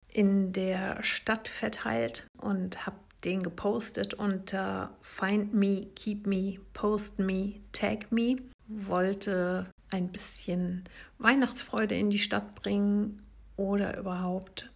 in 0.08 0.52
der 0.52 1.02
Stadt 1.02 1.48
verteilt 1.48 2.26
und 2.40 2.86
habe 2.86 2.96
den 3.24 3.42
gepostet 3.42 4.14
unter 4.14 4.94
Find 5.00 5.54
Me, 5.54 5.86
Keep 5.96 6.26
Me, 6.26 6.58
Post 6.72 7.18
Me, 7.18 7.54
Tag 7.72 8.12
Me. 8.12 8.36
Wollte 8.68 9.66
ein 9.94 10.08
bisschen 10.08 10.84
Weihnachtsfreude 11.18 11.94
in 11.94 12.10
die 12.10 12.18
Stadt 12.18 12.54
bringen 12.56 13.22
oder 13.56 13.96
überhaupt 13.96 14.70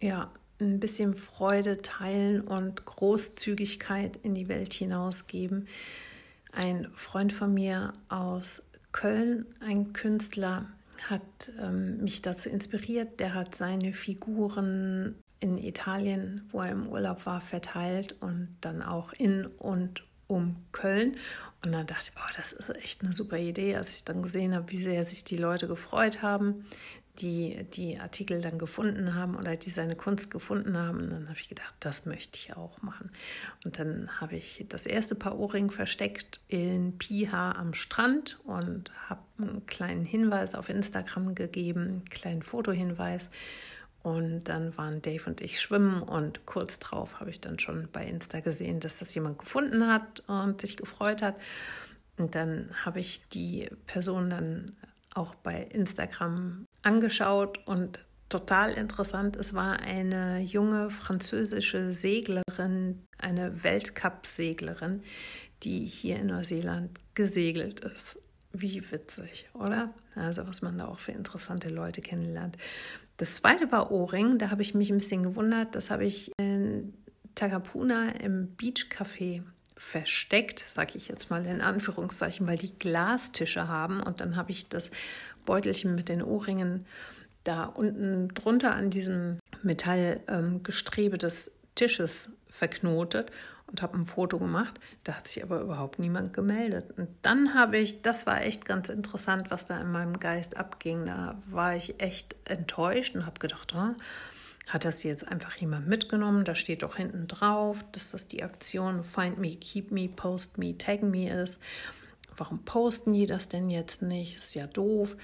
ja 0.00 0.30
ein 0.58 0.80
bisschen 0.80 1.12
Freude 1.12 1.82
teilen 1.82 2.40
und 2.40 2.86
Großzügigkeit 2.86 4.16
in 4.22 4.34
die 4.34 4.48
Welt 4.48 4.72
hinausgeben. 4.72 5.68
Ein 6.52 6.88
Freund 6.94 7.32
von 7.32 7.52
mir 7.52 7.92
aus 8.08 8.62
Köln, 8.92 9.44
ein 9.60 9.92
Künstler, 9.92 10.66
hat 11.10 11.52
ähm, 11.60 11.98
mich 11.98 12.22
dazu 12.22 12.48
inspiriert. 12.48 13.20
Der 13.20 13.34
hat 13.34 13.54
seine 13.54 13.92
Figuren 13.92 15.16
in 15.40 15.58
Italien, 15.58 16.48
wo 16.50 16.62
er 16.62 16.70
im 16.70 16.88
Urlaub 16.88 17.26
war, 17.26 17.42
verteilt 17.42 18.16
und 18.20 18.56
dann 18.62 18.80
auch 18.80 19.12
in 19.12 19.44
und 19.44 20.04
um 20.26 20.56
Köln. 20.72 21.16
Und 21.64 21.72
dann 21.72 21.86
dachte 21.86 22.10
ich, 22.12 22.20
oh, 22.20 22.32
das 22.36 22.52
ist 22.52 22.70
echt 22.76 23.02
eine 23.02 23.12
super 23.12 23.38
Idee, 23.38 23.76
als 23.76 23.90
ich 23.90 24.04
dann 24.04 24.22
gesehen 24.22 24.54
habe, 24.54 24.70
wie 24.70 24.82
sehr 24.82 25.02
sich 25.04 25.24
die 25.24 25.36
Leute 25.36 25.68
gefreut 25.68 26.22
haben, 26.22 26.64
die 27.18 27.64
die 27.72 27.98
Artikel 27.98 28.40
dann 28.40 28.58
gefunden 28.58 29.14
haben 29.14 29.36
oder 29.36 29.56
die 29.56 29.70
seine 29.70 29.96
Kunst 29.96 30.30
gefunden 30.30 30.76
haben. 30.76 31.00
Und 31.00 31.10
dann 31.10 31.28
habe 31.28 31.38
ich 31.38 31.48
gedacht, 31.48 31.74
das 31.80 32.06
möchte 32.06 32.38
ich 32.38 32.56
auch 32.56 32.82
machen. 32.82 33.10
Und 33.64 33.78
dann 33.78 34.20
habe 34.20 34.36
ich 34.36 34.64
das 34.68 34.86
erste 34.86 35.14
Paar 35.14 35.38
Ohrring 35.38 35.70
versteckt 35.70 36.40
in 36.48 36.98
Piha 36.98 37.52
am 37.52 37.72
Strand 37.74 38.38
und 38.44 38.92
habe 39.08 39.22
einen 39.38 39.66
kleinen 39.66 40.04
Hinweis 40.04 40.54
auf 40.54 40.68
Instagram 40.68 41.34
gegeben, 41.34 41.82
einen 41.82 42.04
kleinen 42.04 42.42
Fotohinweis 42.42 43.30
und 44.06 44.44
dann 44.44 44.78
waren 44.78 45.02
Dave 45.02 45.24
und 45.26 45.40
ich 45.40 45.60
schwimmen 45.60 46.00
und 46.00 46.46
kurz 46.46 46.78
drauf 46.78 47.18
habe 47.18 47.30
ich 47.30 47.40
dann 47.40 47.58
schon 47.58 47.88
bei 47.90 48.06
Insta 48.06 48.38
gesehen, 48.38 48.78
dass 48.78 49.00
das 49.00 49.12
jemand 49.16 49.40
gefunden 49.40 49.88
hat 49.88 50.22
und 50.28 50.60
sich 50.60 50.76
gefreut 50.76 51.22
hat. 51.22 51.40
Und 52.16 52.36
dann 52.36 52.70
habe 52.84 53.00
ich 53.00 53.26
die 53.30 53.68
Person 53.88 54.30
dann 54.30 54.76
auch 55.12 55.34
bei 55.34 55.60
Instagram 55.60 56.66
angeschaut 56.82 57.66
und 57.66 58.04
total 58.28 58.74
interessant. 58.74 59.34
Es 59.34 59.54
war 59.54 59.80
eine 59.80 60.38
junge 60.38 60.88
französische 60.88 61.90
Seglerin, 61.90 63.02
eine 63.18 63.64
Weltcup-Seglerin, 63.64 65.02
die 65.64 65.84
hier 65.84 66.20
in 66.20 66.28
Neuseeland 66.28 67.00
gesegelt 67.14 67.80
ist. 67.80 68.22
Wie 68.52 68.88
witzig, 68.92 69.48
oder? 69.52 69.92
Also 70.14 70.46
was 70.46 70.62
man 70.62 70.78
da 70.78 70.86
auch 70.86 71.00
für 71.00 71.12
interessante 71.12 71.70
Leute 71.70 72.02
kennenlernt. 72.02 72.56
Das 73.16 73.36
zweite 73.36 73.72
war 73.72 73.90
Ohrring, 73.90 74.38
da 74.38 74.50
habe 74.50 74.62
ich 74.62 74.74
mich 74.74 74.90
ein 74.90 74.98
bisschen 74.98 75.22
gewundert. 75.22 75.74
Das 75.74 75.90
habe 75.90 76.04
ich 76.04 76.32
in 76.38 76.92
Takapuna 77.34 78.10
im 78.10 78.48
Beach 78.56 78.88
Café 78.90 79.42
versteckt, 79.76 80.58
sage 80.60 80.92
ich 80.96 81.08
jetzt 81.08 81.30
mal 81.30 81.44
in 81.46 81.60
Anführungszeichen, 81.60 82.46
weil 82.46 82.56
die 82.56 82.78
Glastische 82.78 83.68
haben. 83.68 84.02
Und 84.02 84.20
dann 84.20 84.36
habe 84.36 84.50
ich 84.50 84.68
das 84.68 84.90
Beutelchen 85.44 85.94
mit 85.94 86.08
den 86.08 86.22
Ohrringen 86.22 86.86
da 87.44 87.64
unten 87.64 88.28
drunter 88.28 88.74
an 88.74 88.90
diesem 88.90 89.38
Metallgestrebe 89.62 91.14
ähm, 91.14 91.18
des 91.18 91.52
Tisches 91.76 92.30
verknotet 92.48 93.30
und 93.68 93.82
habe 93.82 93.96
ein 93.96 94.06
Foto 94.06 94.38
gemacht. 94.38 94.78
Da 95.04 95.14
hat 95.14 95.28
sich 95.28 95.42
aber 95.42 95.60
überhaupt 95.60 95.98
niemand 95.98 96.32
gemeldet. 96.32 96.98
Und 96.98 97.08
dann 97.22 97.54
habe 97.54 97.78
ich, 97.78 98.02
das 98.02 98.26
war 98.26 98.42
echt 98.42 98.64
ganz 98.64 98.88
interessant, 98.88 99.50
was 99.50 99.66
da 99.66 99.80
in 99.80 99.90
meinem 99.90 100.18
Geist 100.18 100.56
abging. 100.56 101.06
Da 101.06 101.40
war 101.46 101.76
ich 101.76 102.00
echt 102.00 102.36
enttäuscht 102.44 103.14
und 103.14 103.26
habe 103.26 103.38
gedacht, 103.38 103.74
oh, 103.76 103.94
hat 104.66 104.84
das 104.84 105.04
jetzt 105.04 105.28
einfach 105.28 105.56
jemand 105.56 105.86
mitgenommen? 105.86 106.44
Da 106.44 106.54
steht 106.54 106.82
doch 106.82 106.96
hinten 106.96 107.28
drauf, 107.28 107.84
dass 107.92 108.10
das 108.10 108.26
die 108.26 108.42
Aktion 108.42 109.02
Find 109.02 109.38
Me, 109.38 109.54
Keep 109.56 109.92
Me, 109.92 110.08
Post 110.08 110.58
Me, 110.58 110.76
Tag 110.76 111.02
Me 111.02 111.30
ist. 111.30 111.58
Warum 112.36 112.64
posten 112.64 113.12
die 113.12 113.26
das 113.26 113.48
denn 113.48 113.70
jetzt 113.70 114.02
nicht? 114.02 114.36
Ist 114.36 114.54
ja 114.54 114.66
doof. 114.66 115.16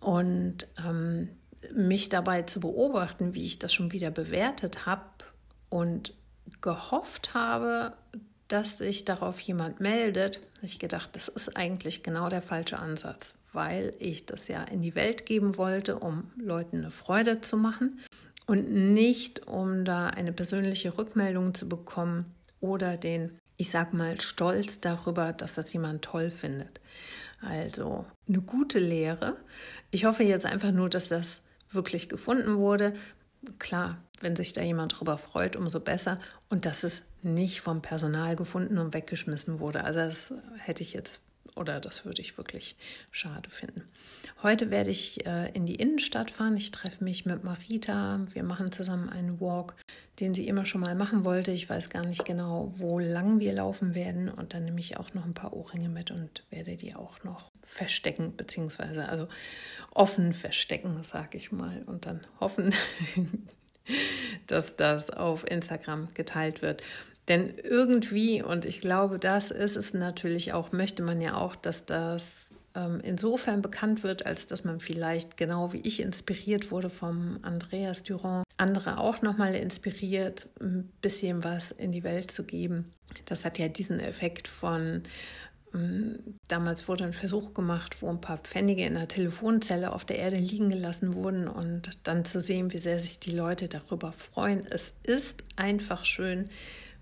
Und 0.00 0.68
ähm, 0.84 1.30
mich 1.74 2.08
dabei 2.08 2.42
zu 2.42 2.60
beobachten, 2.60 3.34
wie 3.34 3.46
ich 3.46 3.58
das 3.58 3.72
schon 3.72 3.92
wieder 3.92 4.10
bewertet 4.10 4.86
habe 4.86 5.02
und 5.68 6.14
gehofft 6.60 7.34
habe, 7.34 7.92
dass 8.48 8.78
sich 8.78 9.04
darauf 9.04 9.38
jemand 9.40 9.80
meldet, 9.80 10.36
habe 10.56 10.66
ich 10.66 10.78
gedacht, 10.78 11.10
das 11.14 11.28
ist 11.28 11.56
eigentlich 11.56 12.02
genau 12.02 12.28
der 12.28 12.40
falsche 12.40 12.78
Ansatz, 12.78 13.42
weil 13.52 13.92
ich 13.98 14.24
das 14.26 14.48
ja 14.48 14.64
in 14.64 14.80
die 14.80 14.94
Welt 14.94 15.26
geben 15.26 15.56
wollte, 15.58 15.98
um 15.98 16.30
Leuten 16.36 16.78
eine 16.78 16.90
Freude 16.90 17.40
zu 17.40 17.56
machen. 17.56 18.00
und 18.48 18.72
nicht 18.72 19.46
um 19.46 19.84
da 19.84 20.06
eine 20.06 20.32
persönliche 20.32 20.96
Rückmeldung 20.96 21.52
zu 21.52 21.68
bekommen 21.68 22.34
oder 22.60 22.96
den, 22.96 23.38
ich 23.58 23.70
sag 23.70 23.92
mal, 23.92 24.20
Stolz 24.22 24.80
darüber, 24.80 25.34
dass 25.34 25.52
das 25.52 25.70
jemand 25.74 26.02
toll 26.02 26.30
findet. 26.30 26.80
Also 27.42 28.06
eine 28.26 28.40
gute 28.40 28.78
Lehre. 28.78 29.36
Ich 29.90 30.06
hoffe 30.06 30.24
jetzt 30.24 30.46
einfach 30.46 30.72
nur, 30.72 30.88
dass 30.88 31.08
das 31.08 31.42
wirklich 31.70 32.08
gefunden 32.08 32.56
wurde. 32.56 32.94
Klar, 33.58 33.98
wenn 34.20 34.36
sich 34.36 34.52
da 34.52 34.62
jemand 34.62 34.98
drüber 34.98 35.18
freut, 35.18 35.56
umso 35.56 35.80
besser. 35.80 36.18
Und 36.48 36.66
dass 36.66 36.84
es 36.84 37.04
nicht 37.22 37.60
vom 37.60 37.82
Personal 37.82 38.36
gefunden 38.36 38.78
und 38.78 38.94
weggeschmissen 38.94 39.60
wurde. 39.60 39.84
Also 39.84 40.00
das 40.00 40.34
hätte 40.58 40.82
ich 40.82 40.92
jetzt 40.92 41.20
oder 41.58 41.80
das 41.80 42.04
würde 42.04 42.22
ich 42.22 42.38
wirklich 42.38 42.76
schade 43.10 43.50
finden. 43.50 43.84
Heute 44.42 44.70
werde 44.70 44.90
ich 44.90 45.26
äh, 45.26 45.50
in 45.52 45.66
die 45.66 45.74
Innenstadt 45.74 46.30
fahren. 46.30 46.56
Ich 46.56 46.70
treffe 46.70 47.02
mich 47.02 47.26
mit 47.26 47.44
Marita. 47.44 48.20
Wir 48.32 48.44
machen 48.44 48.72
zusammen 48.72 49.10
einen 49.10 49.40
Walk, 49.40 49.74
den 50.20 50.32
sie 50.32 50.46
immer 50.46 50.64
schon 50.64 50.80
mal 50.80 50.94
machen 50.94 51.24
wollte. 51.24 51.50
Ich 51.50 51.68
weiß 51.68 51.90
gar 51.90 52.06
nicht 52.06 52.24
genau, 52.24 52.72
wo 52.76 52.98
lang 52.98 53.40
wir 53.40 53.52
laufen 53.52 53.94
werden. 53.94 54.28
Und 54.28 54.54
dann 54.54 54.64
nehme 54.64 54.80
ich 54.80 54.96
auch 54.96 55.12
noch 55.14 55.24
ein 55.24 55.34
paar 55.34 55.52
Ohrringe 55.52 55.88
mit 55.88 56.10
und 56.10 56.42
werde 56.50 56.76
die 56.76 56.94
auch 56.94 57.22
noch 57.24 57.50
verstecken, 57.60 58.36
beziehungsweise 58.36 59.08
also 59.08 59.28
offen 59.92 60.32
verstecken, 60.32 61.02
sage 61.02 61.36
ich 61.36 61.50
mal. 61.50 61.82
Und 61.86 62.06
dann 62.06 62.26
hoffen, 62.40 62.72
dass 64.46 64.76
das 64.76 65.10
auf 65.10 65.44
Instagram 65.50 66.08
geteilt 66.14 66.62
wird. 66.62 66.82
Denn 67.28 67.54
irgendwie, 67.62 68.42
und 68.42 68.64
ich 68.64 68.80
glaube, 68.80 69.18
das 69.18 69.50
ist 69.50 69.76
es 69.76 69.92
natürlich 69.92 70.52
auch, 70.54 70.72
möchte 70.72 71.02
man 71.02 71.20
ja 71.20 71.36
auch, 71.36 71.54
dass 71.54 71.84
das 71.84 72.48
ähm, 72.74 73.00
insofern 73.02 73.60
bekannt 73.60 74.02
wird, 74.02 74.24
als 74.24 74.46
dass 74.46 74.64
man 74.64 74.80
vielleicht 74.80 75.36
genau 75.36 75.72
wie 75.72 75.80
ich 75.80 76.00
inspiriert 76.00 76.70
wurde 76.70 76.88
vom 76.88 77.38
Andreas 77.42 78.02
Durand, 78.02 78.44
andere 78.56 78.98
auch 78.98 79.20
nochmal 79.20 79.54
inspiriert, 79.54 80.48
ein 80.60 80.90
bisschen 81.02 81.44
was 81.44 81.70
in 81.70 81.92
die 81.92 82.02
Welt 82.02 82.30
zu 82.30 82.44
geben. 82.44 82.90
Das 83.26 83.44
hat 83.44 83.58
ja 83.58 83.68
diesen 83.68 84.00
Effekt 84.00 84.48
von 84.48 85.02
ähm, 85.74 86.18
Damals 86.48 86.88
wurde 86.88 87.04
ein 87.04 87.12
Versuch 87.12 87.52
gemacht, 87.52 88.00
wo 88.00 88.08
ein 88.08 88.22
paar 88.22 88.38
Pfennige 88.38 88.86
in 88.86 88.96
einer 88.96 89.08
Telefonzelle 89.08 89.92
auf 89.92 90.04
der 90.04 90.18
Erde 90.18 90.36
liegen 90.36 90.70
gelassen 90.70 91.14
wurden 91.14 91.46
und 91.46 92.06
dann 92.06 92.24
zu 92.24 92.40
sehen, 92.40 92.72
wie 92.72 92.78
sehr 92.78 92.98
sich 93.00 93.20
die 93.20 93.32
Leute 93.32 93.68
darüber 93.68 94.12
freuen. 94.12 94.66
Es 94.66 94.94
ist 95.04 95.44
einfach 95.56 96.06
schön, 96.06 96.48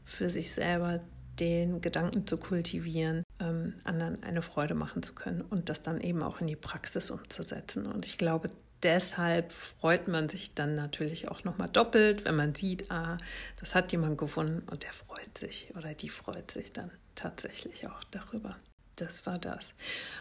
für 0.07 0.31
sich 0.31 0.53
selber 0.53 1.01
den 1.39 1.83
Gedanken 1.83 2.27
zu 2.27 2.39
kultivieren, 2.39 3.23
ähm, 3.41 3.75
anderen 3.85 4.23
eine 4.23 4.41
Freude 4.41 4.75
machen 4.75 5.03
zu 5.03 5.15
können 5.15 5.43
und 5.43 5.69
das 5.69 5.83
dann 5.83 6.01
eben 6.01 6.23
auch 6.23 6.41
in 6.41 6.47
die 6.47 6.57
Praxis 6.57 7.11
umzusetzen. 7.11 7.87
Und 7.87 8.07
ich 8.07 8.17
glaube, 8.17 8.49
deshalb 8.83 9.53
freut 9.53 10.09
man 10.09 10.29
sich 10.29 10.55
dann 10.55 10.75
natürlich 10.75 11.29
auch 11.29 11.45
nochmal 11.45 11.69
doppelt, 11.69 12.25
wenn 12.25 12.37
man 12.37 12.55
sieht, 12.55 12.91
ah, 12.91 13.19
das 13.59 13.75
hat 13.75 13.93
jemand 13.93 14.17
gefunden 14.17 14.67
und 14.71 14.85
der 14.85 14.93
freut 14.93 15.37
sich 15.37 15.73
oder 15.77 15.93
die 15.93 16.09
freut 16.09 16.51
sich 16.51 16.73
dann 16.73 16.91
tatsächlich 17.15 17.87
auch 17.87 18.05
darüber. 18.11 18.57
Das 18.95 19.27
war 19.27 19.39
das. 19.39 19.75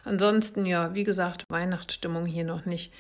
Ansonsten, 0.04 0.65
ja, 0.65 0.94
wie 0.96 1.06
gesagt, 1.06 1.44
Weihnachtsstimmung 1.48 2.25
hier 2.25 2.44
noch 2.44 2.65
nicht 2.65 2.92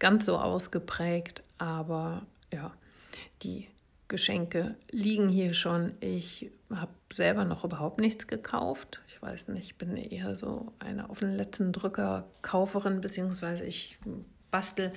ganz 0.00 0.24
so 0.24 0.38
ausgeprägt, 0.38 1.44
aber 1.58 2.26
ja, 2.52 2.72
die 3.42 3.68
Geschenke 4.12 4.76
liegen 4.90 5.30
hier 5.30 5.54
schon. 5.54 5.94
Ich 6.00 6.50
habe 6.70 6.92
selber 7.10 7.46
noch 7.46 7.64
überhaupt 7.64 7.98
nichts 7.98 8.26
gekauft. 8.26 9.00
Ich 9.08 9.20
weiß 9.20 9.48
nicht, 9.48 9.64
ich 9.64 9.76
bin 9.78 9.96
eher 9.96 10.36
so 10.36 10.72
eine 10.78 11.08
auf 11.08 11.20
den 11.20 11.34
letzten 11.34 11.72
Drücker 11.72 12.28
Kauferin, 12.42 13.00
beziehungsweise 13.00 13.64
ich 13.64 13.98
bastel 14.50 14.92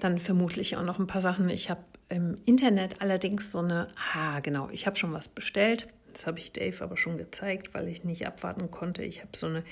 dann 0.00 0.18
vermutlich 0.18 0.78
auch 0.78 0.82
noch 0.82 0.98
ein 0.98 1.06
paar 1.06 1.20
Sachen. 1.20 1.50
Ich 1.50 1.68
habe 1.68 1.84
im 2.08 2.36
Internet 2.46 3.02
allerdings 3.02 3.52
so 3.52 3.58
eine, 3.58 3.88
ah 4.14 4.40
genau, 4.40 4.70
ich 4.70 4.86
habe 4.86 4.96
schon 4.96 5.12
was 5.12 5.28
bestellt. 5.28 5.88
Das 6.14 6.26
habe 6.26 6.38
ich 6.38 6.52
Dave 6.52 6.82
aber 6.82 6.96
schon 6.96 7.18
gezeigt, 7.18 7.74
weil 7.74 7.86
ich 7.86 8.02
nicht 8.02 8.26
abwarten 8.26 8.70
konnte. 8.70 9.04
Ich 9.04 9.20
habe 9.20 9.36
so 9.36 9.46
eine 9.46 9.62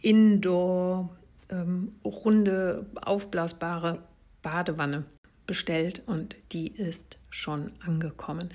Indoor 0.00 1.10
ähm, 1.50 1.96
runde 2.04 2.86
aufblasbare 2.94 3.98
Badewanne 4.40 5.04
bestellt 5.46 6.02
und 6.06 6.36
die 6.52 6.68
ist 6.68 7.18
schon 7.30 7.72
angekommen. 7.84 8.50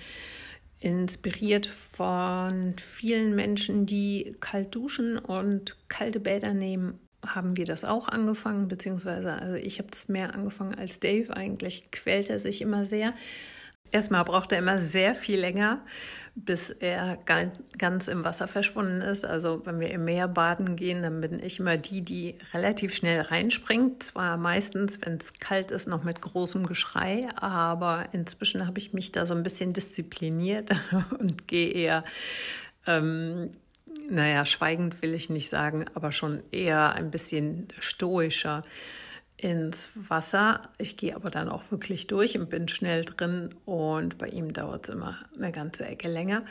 Inspiriert 0.79 1.65
von 1.65 2.75
vielen 2.77 3.35
Menschen, 3.35 3.85
die 3.85 4.35
kalt 4.39 4.73
duschen 4.73 5.17
und 5.17 5.75
kalte 5.89 6.19
Bäder 6.19 6.53
nehmen, 6.53 6.99
haben 7.25 7.57
wir 7.57 7.65
das 7.65 7.83
auch 7.83 8.07
angefangen, 8.07 8.69
beziehungsweise 8.69 9.33
also 9.33 9.55
ich 9.55 9.79
habe 9.79 9.89
es 9.91 10.07
mehr 10.07 10.33
angefangen 10.33 10.75
als 10.75 10.99
Dave. 10.99 11.35
Eigentlich 11.35 11.91
quält 11.91 12.29
er 12.29 12.39
sich 12.39 12.61
immer 12.61 12.85
sehr. 12.85 13.13
Erstmal 13.91 14.23
braucht 14.23 14.51
er 14.51 14.59
immer 14.59 14.81
sehr 14.81 15.15
viel 15.15 15.39
länger, 15.39 15.81
bis 16.35 16.69
er 16.69 17.17
ganz 17.77 18.07
im 18.07 18.23
Wasser 18.23 18.47
verschwunden 18.47 19.01
ist. 19.01 19.25
Also 19.25 19.65
wenn 19.65 19.79
wir 19.79 19.91
im 19.91 20.05
Meer 20.05 20.27
baden 20.27 20.75
gehen, 20.75 21.01
dann 21.01 21.21
bin 21.21 21.43
ich 21.43 21.59
immer 21.59 21.77
die, 21.77 22.01
die 22.01 22.35
relativ 22.53 22.95
schnell 22.95 23.21
reinspringt. 23.21 24.03
Zwar 24.03 24.37
meistens, 24.37 24.99
wenn 25.01 25.13
es 25.13 25.33
kalt 25.39 25.71
ist, 25.71 25.87
noch 25.87 26.03
mit 26.03 26.21
großem 26.21 26.65
Geschrei, 26.65 27.25
aber 27.35 28.09
inzwischen 28.11 28.67
habe 28.67 28.79
ich 28.79 28.93
mich 28.93 29.11
da 29.11 29.25
so 29.25 29.33
ein 29.33 29.43
bisschen 29.43 29.73
diszipliniert 29.73 30.69
und 31.19 31.47
gehe 31.47 31.71
eher, 31.71 32.03
ähm, 32.85 33.51
naja, 34.09 34.45
schweigend 34.45 35.01
will 35.01 35.13
ich 35.13 35.29
nicht 35.29 35.49
sagen, 35.49 35.85
aber 35.93 36.11
schon 36.11 36.41
eher 36.51 36.93
ein 36.93 37.11
bisschen 37.11 37.67
stoischer 37.79 38.61
ins 39.41 39.91
Wasser. 39.95 40.63
Ich 40.77 40.97
gehe 40.97 41.15
aber 41.15 41.29
dann 41.29 41.47
auch 41.47 41.71
wirklich 41.71 42.07
durch 42.07 42.37
und 42.37 42.49
bin 42.49 42.67
schnell 42.67 43.05
drin 43.05 43.55
und 43.65 44.17
bei 44.17 44.27
ihm 44.27 44.51
dauert 44.51 44.89
es 44.89 44.93
immer 44.93 45.17
eine 45.37 45.53
ganze 45.53 45.85
Ecke 45.85 46.09
länger. 46.09 46.43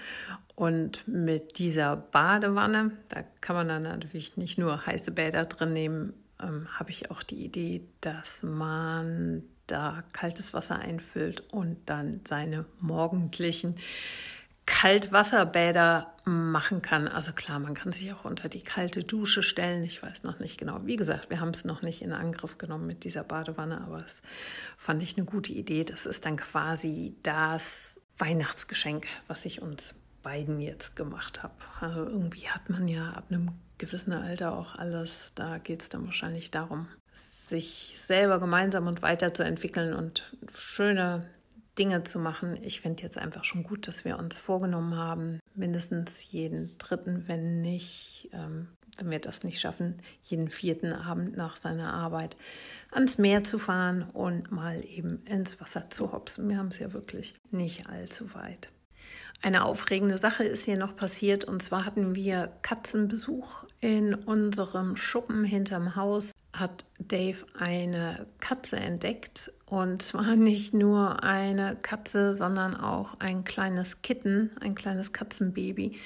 Und 0.54 1.06
mit 1.06 1.58
dieser 1.58 1.96
Badewanne, 1.96 2.92
da 3.10 3.24
kann 3.40 3.56
man 3.56 3.68
dann 3.68 3.82
natürlich 3.82 4.36
nicht 4.38 4.58
nur 4.58 4.86
heiße 4.86 5.12
Bäder 5.12 5.44
drin 5.44 5.74
nehmen, 5.74 6.14
ähm, 6.42 6.66
habe 6.78 6.90
ich 6.90 7.10
auch 7.10 7.22
die 7.22 7.44
Idee, 7.44 7.82
dass 8.00 8.42
man 8.42 9.42
da 9.66 10.02
kaltes 10.14 10.54
Wasser 10.54 10.78
einfüllt 10.78 11.42
und 11.52 11.76
dann 11.86 12.22
seine 12.26 12.64
morgendlichen 12.80 13.76
Kaltwasserbäder 14.68 16.12
machen 16.26 16.82
kann. 16.82 17.08
Also 17.08 17.32
klar, 17.32 17.58
man 17.58 17.72
kann 17.72 17.90
sich 17.90 18.12
auch 18.12 18.26
unter 18.26 18.50
die 18.50 18.60
kalte 18.60 19.02
Dusche 19.02 19.42
stellen. 19.42 19.82
Ich 19.82 20.02
weiß 20.02 20.24
noch 20.24 20.40
nicht 20.40 20.58
genau. 20.58 20.80
Wie 20.84 20.96
gesagt, 20.96 21.30
wir 21.30 21.40
haben 21.40 21.50
es 21.50 21.64
noch 21.64 21.80
nicht 21.80 22.02
in 22.02 22.12
Angriff 22.12 22.58
genommen 22.58 22.86
mit 22.86 23.04
dieser 23.04 23.24
Badewanne, 23.24 23.80
aber 23.80 24.04
es 24.04 24.20
fand 24.76 25.02
ich 25.02 25.16
eine 25.16 25.24
gute 25.24 25.52
Idee. 25.52 25.84
Das 25.84 26.04
ist 26.04 26.26
dann 26.26 26.36
quasi 26.36 27.16
das 27.22 27.98
Weihnachtsgeschenk, 28.18 29.06
was 29.26 29.46
ich 29.46 29.62
uns 29.62 29.94
beiden 30.22 30.60
jetzt 30.60 30.96
gemacht 30.96 31.42
habe. 31.42 31.54
Also 31.80 32.04
irgendwie 32.04 32.50
hat 32.50 32.68
man 32.68 32.88
ja 32.88 33.12
ab 33.12 33.24
einem 33.30 33.52
gewissen 33.78 34.12
Alter 34.12 34.52
auch 34.52 34.74
alles. 34.74 35.32
Da 35.34 35.56
geht 35.56 35.80
es 35.80 35.88
dann 35.88 36.04
wahrscheinlich 36.04 36.50
darum, 36.50 36.88
sich 37.48 37.96
selber 37.98 38.38
gemeinsam 38.38 38.86
und 38.86 39.00
weiterzuentwickeln 39.00 39.94
und 39.94 40.30
schöne 40.54 41.26
Dinge 41.78 42.02
zu 42.02 42.18
machen. 42.18 42.58
Ich 42.62 42.80
finde 42.80 43.02
jetzt 43.02 43.18
einfach 43.18 43.44
schon 43.44 43.62
gut, 43.62 43.88
dass 43.88 44.04
wir 44.04 44.18
uns 44.18 44.36
vorgenommen 44.36 44.96
haben, 44.96 45.40
mindestens 45.54 46.30
jeden 46.30 46.76
dritten, 46.78 47.24
wenn 47.26 47.60
nicht, 47.60 48.30
ähm, 48.32 48.68
wenn 48.96 49.10
wir 49.10 49.20
das 49.20 49.44
nicht 49.44 49.60
schaffen, 49.60 50.02
jeden 50.24 50.48
vierten 50.48 50.92
Abend 50.92 51.36
nach 51.36 51.56
seiner 51.56 51.92
Arbeit 51.92 52.36
ans 52.90 53.18
Meer 53.18 53.44
zu 53.44 53.58
fahren 53.58 54.02
und 54.12 54.50
mal 54.50 54.84
eben 54.84 55.24
ins 55.24 55.60
Wasser 55.60 55.88
zu 55.90 56.12
hopsen. 56.12 56.48
Wir 56.48 56.58
haben 56.58 56.68
es 56.68 56.80
ja 56.80 56.92
wirklich 56.92 57.34
nicht 57.50 57.88
allzu 57.88 58.34
weit. 58.34 58.70
Eine 59.40 59.64
aufregende 59.64 60.18
Sache 60.18 60.42
ist 60.42 60.64
hier 60.64 60.78
noch 60.78 60.96
passiert 60.96 61.44
und 61.44 61.62
zwar 61.62 61.84
hatten 61.84 62.16
wir 62.16 62.52
Katzenbesuch 62.62 63.64
in 63.80 64.14
unserem 64.14 64.96
Schuppen 64.96 65.44
hinterm 65.44 65.94
Haus. 65.94 66.32
Hat 66.52 66.86
Dave 66.98 67.46
eine 67.56 68.26
Katze 68.40 68.78
entdeckt 68.78 69.52
und 69.70 70.02
zwar 70.02 70.36
nicht 70.36 70.74
nur 70.74 71.22
eine 71.22 71.76
Katze, 71.76 72.34
sondern 72.34 72.76
auch 72.76 73.20
ein 73.20 73.44
kleines 73.44 74.02
Kitten, 74.02 74.50
ein 74.60 74.74
kleines 74.74 75.12
Katzenbaby. 75.12 75.98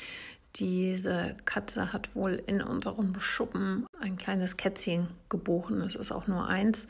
Diese 0.57 1.35
Katze 1.45 1.93
hat 1.93 2.15
wohl 2.15 2.43
in 2.47 2.61
unserem 2.61 3.19
Schuppen 3.21 3.87
ein 3.99 4.19
kleines 4.19 4.59
Kätzchen 4.59 5.09
geboren. 5.31 5.81
Es 5.81 5.95
ist 5.95 6.13
auch 6.13 6.27
nur 6.27 6.47
eins. 6.47 6.89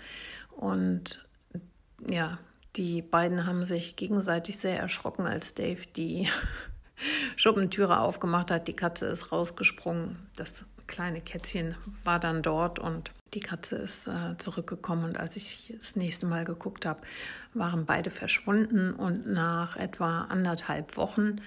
Und 0.50 1.24
ja, 2.08 2.38
die 2.74 3.02
beiden 3.02 3.46
haben 3.46 3.62
sich 3.62 3.94
gegenseitig 3.94 4.58
sehr 4.58 4.78
erschrocken, 4.78 5.26
als 5.26 5.54
Dave 5.54 5.86
die 5.94 6.28
Schuppentüre 7.36 8.00
aufgemacht 8.00 8.50
hat. 8.50 8.66
Die 8.66 8.72
Katze 8.72 9.06
ist 9.06 9.30
rausgesprungen. 9.30 10.18
Das 10.34 10.64
kleine 10.92 11.20
Kätzchen 11.20 11.74
war 12.04 12.20
dann 12.20 12.42
dort 12.42 12.78
und 12.78 13.10
die 13.34 13.40
Katze 13.40 13.76
ist 13.76 14.06
äh, 14.06 14.36
zurückgekommen 14.36 15.04
und 15.04 15.18
als 15.18 15.36
ich 15.36 15.72
das 15.74 15.96
nächste 15.96 16.26
Mal 16.26 16.44
geguckt 16.44 16.84
habe, 16.84 17.00
waren 17.54 17.86
beide 17.86 18.10
verschwunden 18.10 18.92
und 18.92 19.26
nach 19.26 19.76
etwa 19.76 20.24
anderthalb 20.24 20.96
Wochen 20.96 21.40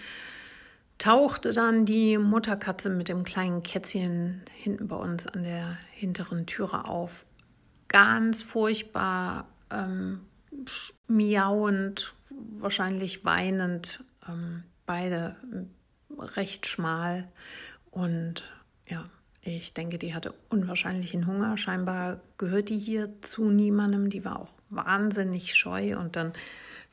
tauchte 0.97 1.53
dann 1.53 1.85
die 1.85 2.17
Mutterkatze 2.17 2.89
mit 2.89 3.07
dem 3.07 3.23
kleinen 3.23 3.61
Kätzchen 3.61 4.41
hinten 4.51 4.87
bei 4.87 4.95
uns 4.95 5.27
an 5.27 5.43
der 5.43 5.77
hinteren 5.91 6.47
Türe 6.47 6.85
auf. 6.85 7.27
Ganz 7.87 8.41
furchtbar 8.41 9.47
ähm, 9.69 10.21
miauend, 11.07 12.13
wahrscheinlich 12.29 13.23
weinend, 13.25 14.03
ähm, 14.27 14.63
beide 14.87 15.35
recht 16.17 16.65
schmal 16.65 17.27
und 17.91 18.43
ja, 18.87 19.03
ich 19.47 19.73
denke, 19.73 19.99
die 19.99 20.15
hatte 20.15 20.33
unwahrscheinlichen 20.49 21.27
Hunger. 21.27 21.55
Scheinbar 21.55 22.19
gehört 22.39 22.69
die 22.69 22.79
hier 22.79 23.09
zu 23.21 23.51
niemandem. 23.51 24.09
Die 24.09 24.25
war 24.25 24.39
auch 24.39 24.49
wahnsinnig 24.71 25.53
scheu. 25.53 25.97
Und 25.97 26.15
dann, 26.15 26.33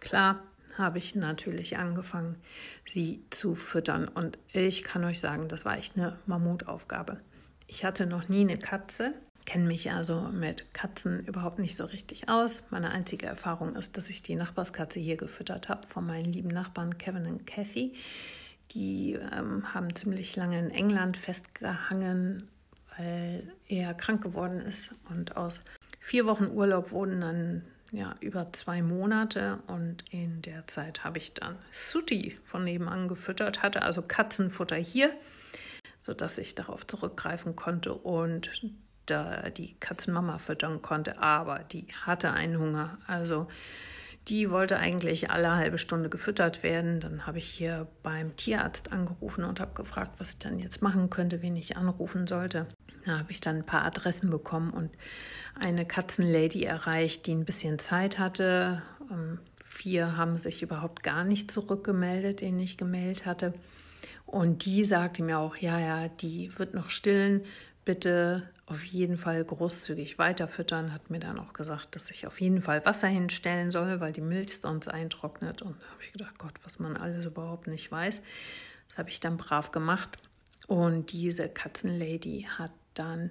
klar, 0.00 0.42
habe 0.76 0.98
ich 0.98 1.14
natürlich 1.14 1.78
angefangen, 1.78 2.36
sie 2.84 3.24
zu 3.30 3.54
füttern. 3.54 4.06
Und 4.06 4.38
ich 4.52 4.82
kann 4.82 5.02
euch 5.04 5.18
sagen, 5.18 5.48
das 5.48 5.64
war 5.64 5.78
echt 5.78 5.96
eine 5.96 6.18
Mammutaufgabe. 6.26 7.18
Ich 7.66 7.86
hatte 7.86 8.04
noch 8.04 8.28
nie 8.28 8.42
eine 8.42 8.58
Katze, 8.58 9.14
kenne 9.46 9.64
mich 9.64 9.90
also 9.90 10.20
mit 10.20 10.74
Katzen 10.74 11.24
überhaupt 11.24 11.58
nicht 11.58 11.74
so 11.74 11.86
richtig 11.86 12.28
aus. 12.28 12.64
Meine 12.68 12.90
einzige 12.90 13.24
Erfahrung 13.24 13.76
ist, 13.76 13.96
dass 13.96 14.10
ich 14.10 14.22
die 14.22 14.36
Nachbarskatze 14.36 15.00
hier 15.00 15.16
gefüttert 15.16 15.70
habe 15.70 15.88
von 15.88 16.06
meinen 16.06 16.30
lieben 16.30 16.50
Nachbarn 16.50 16.98
Kevin 16.98 17.26
und 17.26 17.46
Kathy. 17.46 17.94
Die 18.74 19.14
ähm, 19.14 19.74
haben 19.74 19.94
ziemlich 19.94 20.36
lange 20.36 20.58
in 20.58 20.70
England 20.70 21.16
festgehangen, 21.16 22.48
weil 22.96 23.52
er 23.68 23.94
krank 23.94 24.22
geworden 24.22 24.60
ist. 24.60 24.94
Und 25.10 25.36
aus 25.36 25.62
vier 26.00 26.26
Wochen 26.26 26.46
Urlaub 26.46 26.90
wurden 26.90 27.20
dann 27.20 27.62
ja, 27.92 28.14
über 28.20 28.52
zwei 28.52 28.82
Monate. 28.82 29.58
Und 29.66 30.04
in 30.10 30.40
der 30.42 30.66
Zeit 30.66 31.04
habe 31.04 31.18
ich 31.18 31.34
dann 31.34 31.56
Suti 31.70 32.36
von 32.40 32.64
nebenan 32.64 33.08
gefüttert, 33.08 33.62
hatte 33.62 33.82
also 33.82 34.02
Katzenfutter 34.02 34.76
hier, 34.76 35.12
sodass 35.98 36.38
ich 36.38 36.54
darauf 36.54 36.86
zurückgreifen 36.86 37.54
konnte 37.54 37.92
und 37.92 38.50
da 39.06 39.50
die 39.50 39.74
Katzenmama 39.80 40.38
füttern 40.38 40.80
konnte. 40.80 41.18
Aber 41.20 41.58
die 41.58 41.86
hatte 42.06 42.32
einen 42.32 42.58
Hunger. 42.58 42.98
Also 43.06 43.48
die 44.28 44.50
wollte 44.50 44.78
eigentlich 44.78 45.30
alle 45.30 45.56
halbe 45.56 45.78
Stunde 45.78 46.08
gefüttert 46.08 46.62
werden. 46.62 47.00
Dann 47.00 47.26
habe 47.26 47.38
ich 47.38 47.46
hier 47.46 47.88
beim 48.02 48.36
Tierarzt 48.36 48.92
angerufen 48.92 49.44
und 49.44 49.60
habe 49.60 49.74
gefragt, 49.74 50.12
was 50.18 50.30
ich 50.30 50.38
dann 50.38 50.58
jetzt 50.58 50.82
machen 50.82 51.10
könnte, 51.10 51.42
wen 51.42 51.56
ich 51.56 51.76
anrufen 51.76 52.26
sollte. 52.26 52.66
Da 53.04 53.18
habe 53.18 53.32
ich 53.32 53.40
dann 53.40 53.56
ein 53.56 53.66
paar 53.66 53.84
Adressen 53.84 54.30
bekommen 54.30 54.70
und 54.70 54.90
eine 55.58 55.84
Katzenlady 55.84 56.62
erreicht, 56.62 57.26
die 57.26 57.34
ein 57.34 57.44
bisschen 57.44 57.80
Zeit 57.80 58.18
hatte. 58.18 58.82
Ähm, 59.10 59.40
vier 59.56 60.16
haben 60.16 60.36
sich 60.36 60.62
überhaupt 60.62 61.02
gar 61.02 61.24
nicht 61.24 61.50
zurückgemeldet, 61.50 62.40
denen 62.42 62.60
ich 62.60 62.76
gemeldet 62.76 63.26
hatte. 63.26 63.52
Und 64.24 64.64
die 64.64 64.84
sagte 64.84 65.22
mir 65.22 65.38
auch, 65.38 65.56
ja, 65.56 65.78
ja, 65.78 66.08
die 66.08 66.58
wird 66.58 66.74
noch 66.74 66.90
stillen, 66.90 67.42
bitte 67.84 68.48
auf 68.66 68.84
jeden 68.84 69.16
Fall 69.16 69.44
großzügig 69.44 70.18
weiterfüttern, 70.18 70.92
hat 70.92 71.10
mir 71.10 71.20
dann 71.20 71.38
auch 71.38 71.52
gesagt, 71.52 71.96
dass 71.96 72.10
ich 72.10 72.26
auf 72.26 72.40
jeden 72.40 72.60
Fall 72.60 72.84
Wasser 72.86 73.08
hinstellen 73.08 73.70
soll, 73.70 74.00
weil 74.00 74.12
die 74.12 74.20
Milch 74.20 74.60
sonst 74.60 74.88
eintrocknet. 74.88 75.62
Und 75.62 75.80
da 75.80 75.86
habe 75.90 76.02
ich 76.02 76.12
gedacht, 76.12 76.38
Gott, 76.38 76.54
was 76.64 76.78
man 76.78 76.96
alles 76.96 77.26
überhaupt 77.26 77.66
nicht 77.66 77.90
weiß. 77.90 78.22
Das 78.88 78.98
habe 78.98 79.10
ich 79.10 79.20
dann 79.20 79.36
brav 79.36 79.72
gemacht. 79.72 80.18
Und 80.68 81.12
diese 81.12 81.48
Katzenlady 81.48 82.46
hat 82.56 82.72
dann 82.94 83.30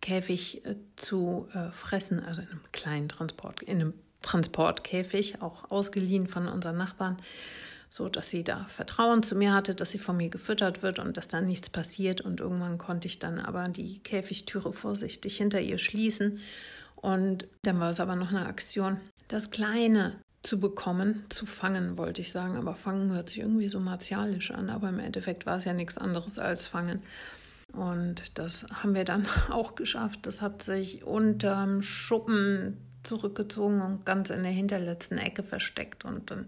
Käfig 0.00 0.66
äh, 0.66 0.74
zu 0.96 1.48
äh, 1.54 1.70
fressen, 1.70 2.22
also 2.24 2.42
in 2.42 2.48
einem 2.48 2.60
kleinen 2.72 3.08
Transport, 3.08 3.62
in 3.62 3.80
einem 3.80 3.94
Transportkäfig, 4.22 5.40
auch 5.40 5.70
ausgeliehen 5.70 6.26
von 6.26 6.48
unseren 6.48 6.76
Nachbarn 6.76 7.16
so 7.92 8.08
dass 8.08 8.30
sie 8.30 8.42
da 8.42 8.64
Vertrauen 8.64 9.22
zu 9.22 9.36
mir 9.36 9.52
hatte, 9.52 9.74
dass 9.74 9.90
sie 9.90 9.98
von 9.98 10.16
mir 10.16 10.30
gefüttert 10.30 10.82
wird 10.82 10.98
und 10.98 11.18
dass 11.18 11.28
da 11.28 11.42
nichts 11.42 11.68
passiert. 11.68 12.22
Und 12.22 12.40
irgendwann 12.40 12.78
konnte 12.78 13.06
ich 13.06 13.18
dann 13.18 13.38
aber 13.38 13.68
die 13.68 13.98
Käfigtüre 13.98 14.72
vorsichtig 14.72 15.36
hinter 15.36 15.60
ihr 15.60 15.76
schließen. 15.76 16.40
Und 16.96 17.46
dann 17.64 17.80
war 17.80 17.90
es 17.90 18.00
aber 18.00 18.16
noch 18.16 18.30
eine 18.30 18.46
Aktion, 18.46 18.98
das 19.28 19.50
Kleine 19.50 20.18
zu 20.42 20.58
bekommen, 20.58 21.26
zu 21.28 21.44
fangen, 21.44 21.98
wollte 21.98 22.22
ich 22.22 22.32
sagen. 22.32 22.56
Aber 22.56 22.76
fangen 22.76 23.12
hört 23.12 23.28
sich 23.28 23.40
irgendwie 23.40 23.68
so 23.68 23.78
martialisch 23.78 24.52
an, 24.52 24.70
aber 24.70 24.88
im 24.88 24.98
Endeffekt 24.98 25.44
war 25.44 25.58
es 25.58 25.66
ja 25.66 25.74
nichts 25.74 25.98
anderes 25.98 26.38
als 26.38 26.66
fangen. 26.66 27.02
Und 27.74 28.38
das 28.38 28.64
haben 28.72 28.94
wir 28.94 29.04
dann 29.04 29.26
auch 29.50 29.74
geschafft. 29.74 30.20
Das 30.22 30.40
hat 30.40 30.62
sich 30.62 31.04
unterm 31.04 31.82
Schuppen 31.82 32.78
zurückgezogen 33.02 33.82
und 33.82 34.06
ganz 34.06 34.30
in 34.30 34.44
der 34.44 34.52
hinterletzten 34.52 35.18
Ecke 35.18 35.42
versteckt. 35.42 36.06
Und 36.06 36.30
dann 36.30 36.46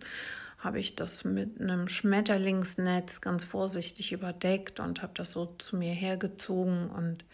habe 0.65 0.81
ich 0.81 0.97
das 0.97 1.25
mit 1.25 1.61
einem 1.61 1.89
Schmetterlingsnetz 1.89 3.21
ganz 3.21 3.45
vorsichtig 3.45 4.13
überdeckt 4.13 4.81
und 4.81 5.03
habe 5.03 5.13
das 5.15 5.33
so 5.33 5.55
zu 5.59 5.77
mir 5.77 5.93
hergezogen 5.93 6.89
und 6.91 7.25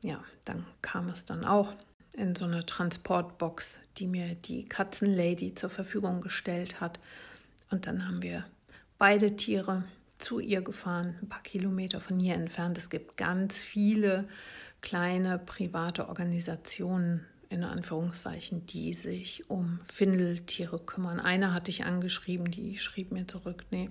ja, 0.00 0.24
dann 0.44 0.64
kam 0.80 1.08
es 1.08 1.26
dann 1.26 1.44
auch 1.44 1.74
in 2.16 2.34
so 2.34 2.46
eine 2.46 2.64
Transportbox, 2.64 3.80
die 3.98 4.06
mir 4.06 4.34
die 4.34 4.64
Katzenlady 4.64 5.54
zur 5.54 5.70
Verfügung 5.70 6.20
gestellt 6.20 6.80
hat. 6.80 6.98
Und 7.70 7.86
dann 7.86 8.06
haben 8.08 8.22
wir 8.22 8.44
beide 8.96 9.36
Tiere 9.36 9.84
zu 10.18 10.40
ihr 10.40 10.62
gefahren, 10.62 11.16
ein 11.22 11.28
paar 11.28 11.42
Kilometer 11.42 12.00
von 12.00 12.18
hier 12.18 12.34
entfernt. 12.34 12.78
Es 12.78 12.90
gibt 12.90 13.16
ganz 13.16 13.58
viele 13.58 14.26
kleine 14.80 15.38
private 15.38 16.08
Organisationen, 16.08 17.26
in 17.50 17.64
Anführungszeichen, 17.64 18.66
die 18.66 18.92
sich 18.94 19.48
um 19.48 19.80
Findeltiere 19.84 20.78
kümmern. 20.78 21.20
Eine 21.20 21.54
hatte 21.54 21.70
ich 21.70 21.84
angeschrieben, 21.84 22.50
die 22.50 22.78
schrieb 22.78 23.10
mir 23.10 23.26
zurück, 23.26 23.64
nee, 23.70 23.90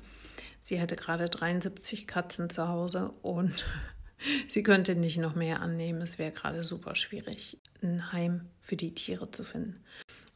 sie 0.60 0.80
hätte 0.80 0.96
gerade 0.96 1.30
73 1.30 2.08
Katzen 2.08 2.50
zu 2.50 2.68
Hause 2.68 3.12
und 3.22 3.66
sie 4.48 4.64
könnte 4.64 4.96
nicht 4.96 5.18
noch 5.18 5.36
mehr 5.36 5.62
annehmen. 5.62 6.02
Es 6.02 6.20
wäre 6.20 6.32
gerade 6.32 6.64
super 6.64 6.96
schwierig, 6.96 7.58
ein 7.82 8.12
Heim 8.12 8.42
für 8.60 8.76
die 8.76 8.94
Tiere 8.94 9.32
zu 9.32 9.44
finden. 9.44 9.84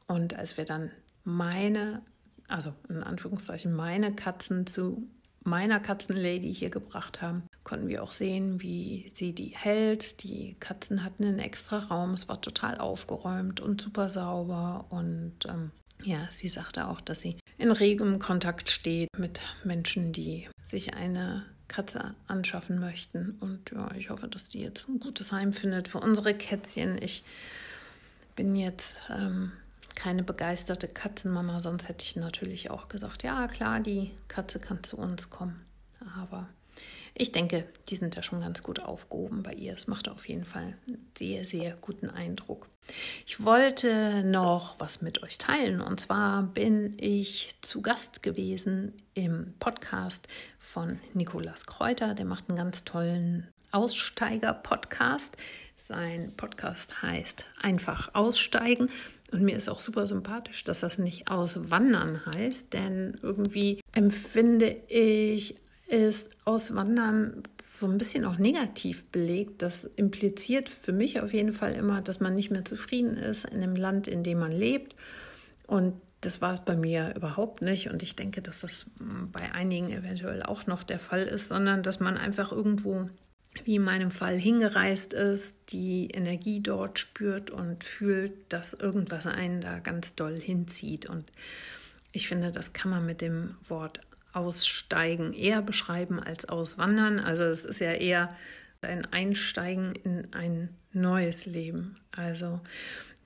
Und 0.07 0.35
als 0.35 0.57
wir 0.57 0.65
dann 0.65 0.91
meine, 1.23 2.01
also 2.47 2.73
in 2.89 3.03
Anführungszeichen 3.03 3.73
meine 3.73 4.13
Katzen 4.13 4.65
zu 4.65 5.07
meiner 5.43 5.79
Katzenlady 5.79 6.53
hier 6.53 6.69
gebracht 6.69 7.21
haben, 7.21 7.43
konnten 7.63 7.87
wir 7.87 8.03
auch 8.03 8.11
sehen, 8.11 8.61
wie 8.61 9.11
sie 9.13 9.33
die 9.33 9.53
hält. 9.55 10.23
Die 10.23 10.55
Katzen 10.59 11.03
hatten 11.03 11.25
einen 11.25 11.39
extra 11.39 11.77
Raum, 11.77 12.13
es 12.13 12.27
war 12.27 12.41
total 12.41 12.77
aufgeräumt 12.77 13.59
und 13.59 13.81
super 13.81 14.09
sauber. 14.09 14.85
Und 14.89 15.33
ähm, 15.47 15.71
ja, 16.03 16.27
sie 16.31 16.47
sagte 16.47 16.87
auch, 16.87 17.01
dass 17.01 17.21
sie 17.21 17.37
in 17.57 17.71
regem 17.71 18.19
Kontakt 18.19 18.69
steht 18.69 19.09
mit 19.17 19.39
Menschen, 19.63 20.13
die 20.13 20.49
sich 20.65 20.93
eine 20.93 21.45
Katze 21.67 22.15
anschaffen 22.27 22.79
möchten. 22.79 23.37
Und 23.39 23.71
ja, 23.71 23.91
ich 23.95 24.09
hoffe, 24.09 24.27
dass 24.27 24.45
die 24.45 24.61
jetzt 24.61 24.87
ein 24.89 24.99
gutes 24.99 25.31
Heim 25.31 25.53
findet 25.53 25.87
für 25.87 25.99
unsere 25.99 26.33
Kätzchen. 26.33 27.01
Ich 27.01 27.23
bin 28.35 28.55
jetzt 28.55 28.99
ähm, 29.09 29.51
keine 29.95 30.23
begeisterte 30.23 30.87
Katzenmama, 30.87 31.59
sonst 31.59 31.87
hätte 31.87 32.03
ich 32.03 32.15
natürlich 32.15 32.71
auch 32.71 32.89
gesagt, 32.89 33.23
ja 33.23 33.47
klar, 33.47 33.79
die 33.79 34.11
Katze 34.27 34.59
kann 34.59 34.83
zu 34.83 34.97
uns 34.97 35.29
kommen. 35.29 35.61
Aber 36.17 36.47
ich 37.13 37.31
denke, 37.31 37.65
die 37.89 37.95
sind 37.95 38.15
da 38.15 38.23
schon 38.23 38.39
ganz 38.39 38.63
gut 38.63 38.79
aufgehoben 38.79 39.43
bei 39.43 39.53
ihr. 39.53 39.73
Es 39.73 39.87
macht 39.87 40.09
auf 40.09 40.27
jeden 40.27 40.45
Fall 40.45 40.77
einen 40.87 41.11
sehr, 41.17 41.45
sehr 41.45 41.75
guten 41.81 42.09
Eindruck. 42.09 42.67
Ich 43.25 43.43
wollte 43.43 44.23
noch 44.23 44.79
was 44.79 45.01
mit 45.01 45.21
euch 45.23 45.37
teilen. 45.37 45.81
Und 45.81 45.99
zwar 45.99 46.43
bin 46.43 46.95
ich 46.97 47.55
zu 47.61 47.81
Gast 47.81 48.23
gewesen 48.23 48.93
im 49.13 49.53
Podcast 49.59 50.27
von 50.59 50.99
Nikolas 51.13 51.65
Kräuter. 51.65 52.13
Der 52.13 52.25
macht 52.25 52.49
einen 52.49 52.57
ganz 52.57 52.85
tollen 52.85 53.47
Aussteiger-Podcast. 53.71 55.37
Sein 55.75 56.33
Podcast 56.37 57.01
heißt 57.01 57.45
Einfach 57.61 58.13
aussteigen. 58.13 58.89
Und 59.31 59.43
mir 59.43 59.55
ist 59.55 59.69
auch 59.69 59.79
super 59.79 60.07
sympathisch, 60.07 60.63
dass 60.63 60.81
das 60.81 60.97
nicht 60.97 61.29
Auswandern 61.29 62.25
heißt, 62.25 62.73
denn 62.73 63.17
irgendwie 63.21 63.79
empfinde 63.93 64.75
ich 64.87 65.55
ist 65.91 66.29
Auswandern 66.45 67.43
so 67.61 67.85
ein 67.85 67.97
bisschen 67.97 68.23
auch 68.23 68.37
negativ 68.37 69.03
belegt. 69.11 69.61
Das 69.61 69.83
impliziert 69.83 70.69
für 70.69 70.93
mich 70.93 71.19
auf 71.19 71.33
jeden 71.33 71.51
Fall 71.51 71.73
immer, 71.73 72.01
dass 72.01 72.21
man 72.21 72.33
nicht 72.33 72.49
mehr 72.49 72.63
zufrieden 72.63 73.15
ist 73.17 73.43
in 73.43 73.59
dem 73.59 73.75
Land, 73.75 74.07
in 74.07 74.23
dem 74.23 74.39
man 74.39 74.53
lebt. 74.53 74.95
Und 75.67 75.99
das 76.21 76.41
war 76.41 76.53
es 76.53 76.61
bei 76.61 76.77
mir 76.77 77.13
überhaupt 77.17 77.61
nicht. 77.61 77.89
Und 77.89 78.03
ich 78.03 78.15
denke, 78.15 78.41
dass 78.41 78.61
das 78.61 78.85
bei 78.99 79.51
einigen 79.51 79.91
eventuell 79.91 80.43
auch 80.43 80.65
noch 80.65 80.83
der 80.83 80.99
Fall 80.99 81.23
ist, 81.23 81.49
sondern 81.49 81.83
dass 81.83 81.99
man 81.99 82.15
einfach 82.15 82.53
irgendwo, 82.53 83.09
wie 83.65 83.75
in 83.75 83.83
meinem 83.83 84.11
Fall, 84.11 84.37
hingereist 84.37 85.11
ist, 85.11 85.73
die 85.73 86.07
Energie 86.11 86.61
dort 86.61 86.99
spürt 86.99 87.51
und 87.51 87.83
fühlt, 87.83 88.33
dass 88.47 88.73
irgendwas 88.73 89.27
einen 89.27 89.59
da 89.59 89.79
ganz 89.79 90.15
doll 90.15 90.39
hinzieht. 90.39 91.09
Und 91.09 91.25
ich 92.13 92.29
finde, 92.29 92.49
das 92.51 92.71
kann 92.71 92.91
man 92.91 93.05
mit 93.05 93.19
dem 93.19 93.55
Wort 93.67 93.99
Aussteigen 94.33 95.33
eher 95.33 95.61
beschreiben 95.61 96.19
als 96.19 96.47
Auswandern. 96.47 97.19
Also 97.19 97.43
es 97.45 97.65
ist 97.65 97.79
ja 97.79 97.91
eher 97.91 98.35
ein 98.81 99.05
Einsteigen 99.11 99.93
in 99.93 100.33
ein 100.33 100.69
neues 100.93 101.45
Leben. 101.45 101.97
Also 102.11 102.59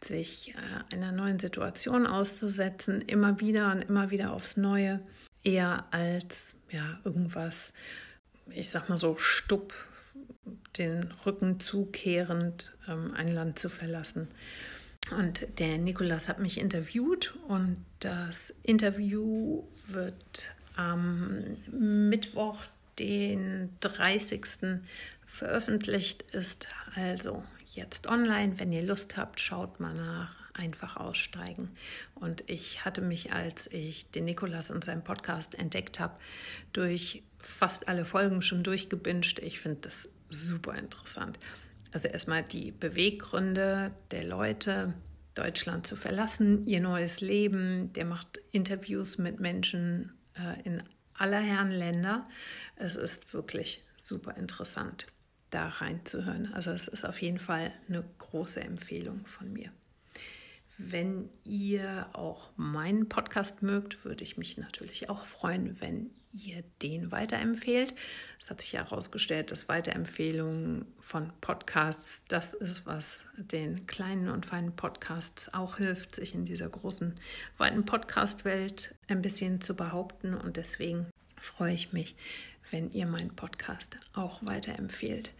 sich 0.03 0.53
äh, 0.55 0.93
einer 0.93 1.11
neuen 1.11 1.39
Situation 1.39 2.05
auszusetzen, 2.05 3.01
immer 3.01 3.39
wieder 3.39 3.71
und 3.71 3.81
immer 3.81 4.11
wieder 4.11 4.31
aufs 4.31 4.57
Neue, 4.57 4.99
eher 5.43 5.85
als 5.91 6.55
ja 6.69 6.99
irgendwas, 7.03 7.73
ich 8.49 8.69
sag 8.69 8.89
mal 8.89 8.97
so 8.97 9.15
stupp 9.17 9.73
den 10.77 11.11
Rücken 11.25 11.59
zukehrend 11.59 12.77
ähm, 12.87 13.13
ein 13.15 13.33
Land 13.33 13.59
zu 13.59 13.69
verlassen. 13.69 14.27
Und 15.11 15.59
der 15.59 15.77
Nikolas 15.77 16.27
hat 16.27 16.39
mich 16.39 16.59
interviewt 16.59 17.35
und 17.47 17.77
das 17.99 18.53
Interview 18.63 19.63
wird 19.87 20.54
am 20.75 21.57
Mittwoch, 21.71 22.63
den 22.99 23.69
30. 23.81 24.79
veröffentlicht, 25.25 26.21
ist 26.33 26.67
also 26.95 27.43
jetzt 27.73 28.07
online. 28.07 28.59
Wenn 28.59 28.71
ihr 28.71 28.83
Lust 28.83 29.17
habt, 29.17 29.39
schaut 29.39 29.79
mal 29.79 29.93
nach. 29.93 30.39
Einfach 30.53 30.95
aussteigen. 30.95 31.69
Und 32.13 32.45
ich 32.47 32.85
hatte 32.85 33.01
mich, 33.01 33.33
als 33.33 33.67
ich 33.67 34.09
den 34.11 34.23
Nikolas 34.23 34.71
und 34.71 34.85
seinen 34.85 35.03
Podcast 35.03 35.59
entdeckt 35.59 35.99
habe, 35.99 36.15
durch 36.71 37.23
fast 37.39 37.89
alle 37.89 38.05
Folgen 38.05 38.41
schon 38.41 38.63
durchgebinscht. 38.63 39.39
Ich 39.39 39.59
finde 39.59 39.81
das 39.81 40.07
super 40.29 40.75
interessant. 40.75 41.37
Also 41.91 42.07
erstmal 42.07 42.43
die 42.43 42.71
Beweggründe 42.71 43.91
der 44.11 44.23
Leute, 44.25 44.93
Deutschland 45.33 45.85
zu 45.85 45.97
verlassen, 45.97 46.63
ihr 46.65 46.79
neues 46.79 47.19
Leben. 47.19 47.91
Der 47.93 48.05
macht 48.05 48.39
Interviews 48.51 49.17
mit 49.17 49.41
Menschen 49.41 50.11
in 50.63 50.83
aller 51.13 51.39
Herren 51.39 51.71
Länder. 51.71 52.25
Es 52.75 52.95
ist 52.95 53.33
wirklich 53.33 53.83
super 53.97 54.35
interessant 54.37 55.07
da 55.49 55.67
reinzuhören. 55.67 56.51
Also 56.53 56.71
es 56.71 56.87
ist 56.87 57.05
auf 57.05 57.21
jeden 57.21 57.39
Fall 57.39 57.71
eine 57.87 58.03
große 58.17 58.59
Empfehlung 58.59 59.25
von 59.25 59.51
mir. 59.53 59.71
Wenn 60.77 61.29
ihr 61.45 62.09
auch 62.11 62.49
meinen 62.57 63.07
Podcast 63.07 63.61
mögt, 63.61 64.03
würde 64.03 64.23
ich 64.23 64.37
mich 64.37 64.57
natürlich 64.57 65.09
auch 65.09 65.25
freuen, 65.25 65.79
wenn 65.79 66.09
ihr 66.35 66.63
den 66.81 67.11
weiterempfehlt. 67.11 67.93
Es 68.39 68.49
hat 68.49 68.61
sich 68.61 68.73
herausgestellt, 68.73 69.51
dass 69.51 69.69
Weiterempfehlungen 69.69 70.85
von 70.99 71.31
Podcasts 71.41 72.23
das 72.27 72.53
ist, 72.53 72.85
was 72.85 73.23
den 73.37 73.87
kleinen 73.87 74.29
und 74.29 74.45
feinen 74.45 74.75
Podcasts 74.75 75.53
auch 75.53 75.77
hilft, 75.77 76.15
sich 76.15 76.35
in 76.35 76.45
dieser 76.45 76.69
großen, 76.69 77.15
weiten 77.57 77.85
Podcast-Welt 77.85 78.95
ein 79.07 79.21
bisschen 79.21 79.61
zu 79.61 79.75
behaupten. 79.75 80.33
Und 80.33 80.57
deswegen 80.57 81.07
freue 81.37 81.73
ich 81.73 81.93
mich, 81.93 82.15
wenn 82.71 82.91
ihr 82.91 83.05
meinen 83.05 83.35
Podcast 83.35 83.97
auch 84.13 84.45
weiterempfehlt. 84.45 85.31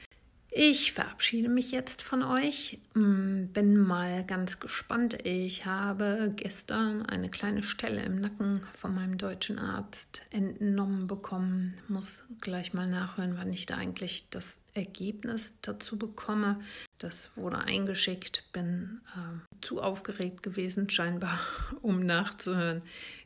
Ich 0.58 0.94
verabschiede 0.94 1.50
mich 1.50 1.72
jetzt 1.72 2.02
von 2.02 2.24
euch. 2.24 2.80
Mm, 2.94 3.48
bin 3.48 3.78
mal 3.78 4.24
ganz 4.24 4.62
gespannt. 4.62 5.18
Ich 5.26 5.66
habe 5.66 6.32
gestern 6.34 7.06
eine 7.06 7.30
kleine 7.30 7.62
Stelle 7.62 8.02
im 8.04 8.22
Nacken 8.22 8.62
von 8.72 8.96
meinem 8.96 9.18
deutschen 9.18 9.60
Arzt 9.60 10.26
entnommen 10.30 11.08
bekommen. 11.08 11.76
Muss 11.90 12.24
gleich 12.40 12.74
mal 12.74 12.88
nachhören, 12.88 13.36
wann 13.38 13.52
ich 13.52 13.66
da 13.66 13.76
eigentlich 13.76 14.30
das 14.30 14.58
Ergebnis 14.74 15.60
dazu 15.62 16.00
bekomme. 16.00 16.62
Das 17.00 17.36
wurde 17.36 17.58
eingeschickt. 17.58 18.46
Bin 18.54 19.02
äh, 19.14 19.60
zu 19.60 19.82
aufgeregt 19.82 20.42
gewesen, 20.42 20.90
scheinbar, 20.90 21.38
um 21.82 22.06
nachzuhören, 22.06 22.82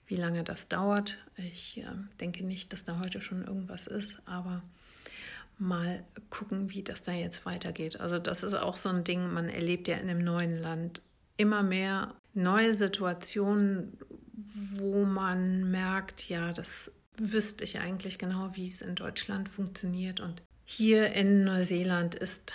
wie 0.07 0.15
lange 0.15 0.43
das 0.43 0.67
dauert. 0.67 1.19
Ich 1.37 1.77
äh, 1.77 1.85
denke 2.19 2.43
nicht, 2.43 2.73
dass 2.73 2.85
da 2.85 2.97
heute 2.97 3.21
schon 3.21 3.45
irgendwas 3.45 3.85
ist, 3.85 4.19
aber 4.25 4.63
mal 5.59 6.05
gucken, 6.29 6.71
wie 6.71 6.83
das 6.83 7.01
da 7.01 7.11
jetzt 7.11 7.45
weitergeht. 7.45 7.99
Also 7.99 8.19
das 8.19 8.43
ist 8.43 8.53
auch 8.53 8.75
so 8.75 8.89
ein 8.89 9.03
Ding, 9.03 9.31
man 9.31 9.49
erlebt 9.49 9.87
ja 9.87 9.97
in 9.97 10.09
einem 10.09 10.23
neuen 10.23 10.61
Land 10.61 11.01
immer 11.37 11.63
mehr 11.63 12.15
neue 12.33 12.73
Situationen, 12.73 13.97
wo 14.33 15.05
man 15.05 15.69
merkt, 15.69 16.29
ja, 16.29 16.51
das 16.53 16.91
wüsste 17.17 17.63
ich 17.63 17.79
eigentlich 17.79 18.17
genau, 18.17 18.51
wie 18.53 18.67
es 18.67 18.81
in 18.81 18.95
Deutschland 18.95 19.49
funktioniert. 19.49 20.19
Und 20.19 20.41
hier 20.63 21.13
in 21.13 21.43
Neuseeland 21.43 22.15
ist 22.15 22.53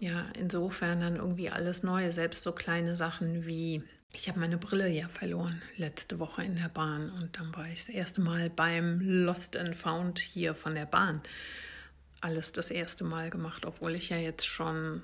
ja 0.00 0.26
insofern 0.38 1.00
dann 1.00 1.16
irgendwie 1.16 1.50
alles 1.50 1.82
neu, 1.82 2.12
selbst 2.12 2.42
so 2.42 2.52
kleine 2.52 2.96
Sachen 2.96 3.46
wie 3.46 3.82
ich 4.14 4.28
habe 4.28 4.40
meine 4.40 4.58
Brille 4.58 4.88
ja 4.88 5.08
verloren 5.08 5.62
letzte 5.76 6.18
Woche 6.18 6.42
in 6.42 6.56
der 6.56 6.68
Bahn 6.68 7.10
und 7.10 7.38
dann 7.38 7.54
war 7.56 7.66
ich 7.66 7.86
das 7.86 7.88
erste 7.88 8.20
Mal 8.20 8.50
beim 8.50 9.00
Lost 9.00 9.56
and 9.56 9.74
Found 9.74 10.18
hier 10.18 10.54
von 10.54 10.74
der 10.74 10.86
Bahn 10.86 11.22
alles 12.22 12.52
das 12.52 12.70
erste 12.70 13.04
Mal 13.04 13.30
gemacht, 13.30 13.66
obwohl 13.66 13.94
ich 13.94 14.08
ja 14.08 14.16
jetzt 14.16 14.46
schon 14.46 15.02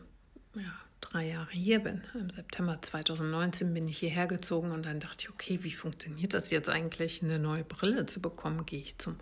ja, 0.54 0.72
drei 1.00 1.26
Jahre 1.26 1.52
hier 1.52 1.80
bin. 1.80 2.02
Im 2.14 2.30
September 2.30 2.78
2019 2.80 3.74
bin 3.74 3.88
ich 3.88 3.98
hierher 3.98 4.26
gezogen 4.26 4.70
und 4.70 4.86
dann 4.86 5.00
dachte 5.00 5.24
ich, 5.24 5.30
okay, 5.30 5.62
wie 5.62 5.72
funktioniert 5.72 6.32
das 6.32 6.50
jetzt 6.50 6.68
eigentlich, 6.68 7.22
eine 7.22 7.38
neue 7.38 7.64
Brille 7.64 8.06
zu 8.06 8.22
bekommen? 8.22 8.66
Gehe 8.66 8.80
ich 8.80 8.98
zum 8.98 9.16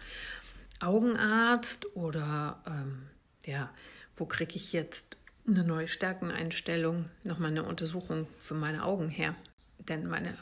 Augenarzt 0.80 1.96
oder 1.96 2.62
ähm, 2.66 3.08
ja, 3.44 3.70
wo 4.14 4.26
kriege 4.26 4.56
ich 4.56 4.72
jetzt 4.72 5.16
eine 5.46 5.64
neue 5.64 5.88
Stärkeneinstellung, 5.88 7.08
nochmal 7.24 7.50
eine 7.50 7.62
Untersuchung 7.62 8.26
für 8.38 8.54
meine 8.54 8.84
Augen 8.84 9.08
her? 9.08 9.34
Denn 9.78 10.06
meine 10.06 10.36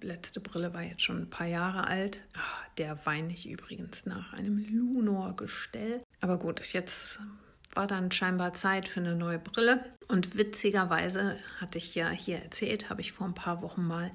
letzte 0.00 0.40
Brille 0.40 0.74
war 0.74 0.82
jetzt 0.82 1.02
schon 1.02 1.22
ein 1.22 1.30
paar 1.30 1.46
Jahre 1.46 1.86
alt. 1.86 2.22
Ach, 2.34 2.68
der 2.78 3.04
weine 3.06 3.32
ich 3.32 3.48
übrigens 3.48 4.06
nach 4.06 4.32
einem 4.32 4.58
Lunor-Gestell. 4.58 6.02
Aber 6.20 6.38
gut, 6.38 6.60
jetzt 6.72 7.18
war 7.74 7.86
dann 7.86 8.10
scheinbar 8.10 8.54
Zeit 8.54 8.88
für 8.88 9.00
eine 9.00 9.14
neue 9.14 9.38
Brille. 9.38 9.84
Und 10.08 10.36
witzigerweise 10.36 11.36
hatte 11.60 11.78
ich 11.78 11.94
ja 11.94 12.10
hier 12.10 12.38
erzählt, 12.38 12.90
habe 12.90 13.00
ich 13.00 13.12
vor 13.12 13.26
ein 13.26 13.34
paar 13.34 13.62
Wochen 13.62 13.86
mal 13.86 14.10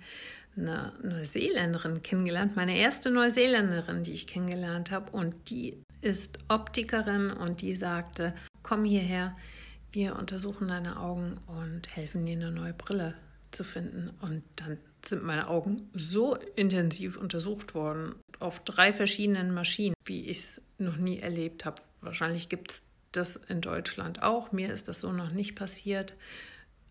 eine 0.58 0.94
Neuseeländerin 1.04 2.02
kennengelernt, 2.02 2.56
meine 2.56 2.78
erste 2.78 3.12
Neuseeländerin, 3.12 4.04
die 4.04 4.14
ich 4.14 4.28
kennengelernt 4.28 4.92
habe. 4.92 5.12
Und 5.12 5.50
die 5.50 5.82
ist 6.02 6.40
Optikerin 6.48 7.32
und 7.32 7.62
die 7.62 7.76
sagte, 7.76 8.34
komm 8.64 8.86
hierher, 8.86 9.36
wir 9.92 10.18
untersuchen 10.18 10.68
deine 10.68 11.00
Augen 11.00 11.38
und 11.48 11.96
helfen 11.96 12.26
dir 12.26 12.36
eine 12.36 12.52
neue 12.52 12.74
Brille 12.74 13.16
zu 13.52 13.64
finden. 13.64 14.12
Und 14.22 14.44
dann 14.58 14.78
sind 15.08 15.24
meine 15.24 15.48
Augen 15.48 15.90
so 15.94 16.36
intensiv 16.56 17.18
untersucht 17.18 17.76
worden 17.76 18.16
auf 18.40 18.64
drei 18.64 18.92
verschiedenen 18.94 19.54
Maschinen, 19.54 19.96
wie 20.04 20.26
ich 20.26 20.40
es 20.40 20.62
noch 20.78 20.98
nie 20.98 21.20
erlebt 21.20 21.66
habe. 21.66 21.82
Wahrscheinlich 22.02 22.50
gibt 22.50 22.72
es 22.72 22.84
das 23.12 23.38
in 23.38 23.62
Deutschland 23.62 24.22
auch. 24.24 24.52
Mir 24.52 24.74
ist 24.74 24.88
das 24.88 25.02
so 25.02 25.12
noch 25.12 25.32
nicht 25.32 25.56
passiert. 25.56 26.16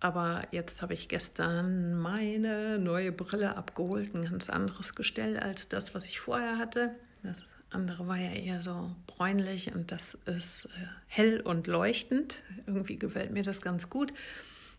Aber 0.00 0.46
jetzt 0.50 0.82
habe 0.82 0.92
ich 0.92 1.08
gestern 1.08 1.94
meine 1.94 2.78
neue 2.78 3.10
Brille 3.10 3.56
abgeholt, 3.56 4.14
ein 4.14 4.24
ganz 4.24 4.50
anderes 4.50 4.94
Gestell 4.94 5.38
als 5.38 5.68
das, 5.68 5.94
was 5.94 6.04
ich 6.04 6.20
vorher 6.20 6.58
hatte. 6.58 6.94
Das 7.22 7.42
andere 7.70 8.06
war 8.06 8.18
ja 8.18 8.30
eher 8.30 8.60
so 8.60 8.94
bräunlich 9.06 9.74
und 9.74 9.92
das 9.92 10.18
ist 10.26 10.66
äh, 10.66 10.86
hell 11.06 11.40
und 11.40 11.66
leuchtend. 11.66 12.42
Irgendwie 12.66 12.98
gefällt 12.98 13.32
mir 13.32 13.42
das 13.42 13.62
ganz 13.62 13.88
gut. 13.88 14.12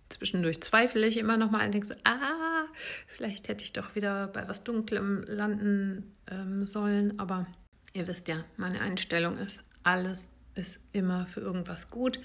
Zwischendurch 0.10 0.62
zweifle 0.62 1.08
ich 1.08 1.17
immer 1.17 1.38
noch 1.38 1.50
mal 1.50 1.71
so, 1.84 1.95
ah, 2.04 2.55
vielleicht 3.07 3.47
hätte 3.47 3.63
ich 3.63 3.73
doch 3.73 3.95
wieder 3.95 4.27
bei 4.27 4.47
was 4.47 4.63
Dunklem 4.63 5.23
landen 5.27 6.15
ähm, 6.29 6.67
sollen. 6.67 7.19
Aber 7.19 7.47
ihr 7.93 8.07
wisst 8.07 8.27
ja, 8.27 8.43
meine 8.57 8.81
Einstellung 8.81 9.38
ist, 9.38 9.63
alles 9.83 10.29
ist 10.55 10.79
immer 10.91 11.27
für 11.27 11.41
irgendwas 11.41 11.89
gut. 11.89 12.19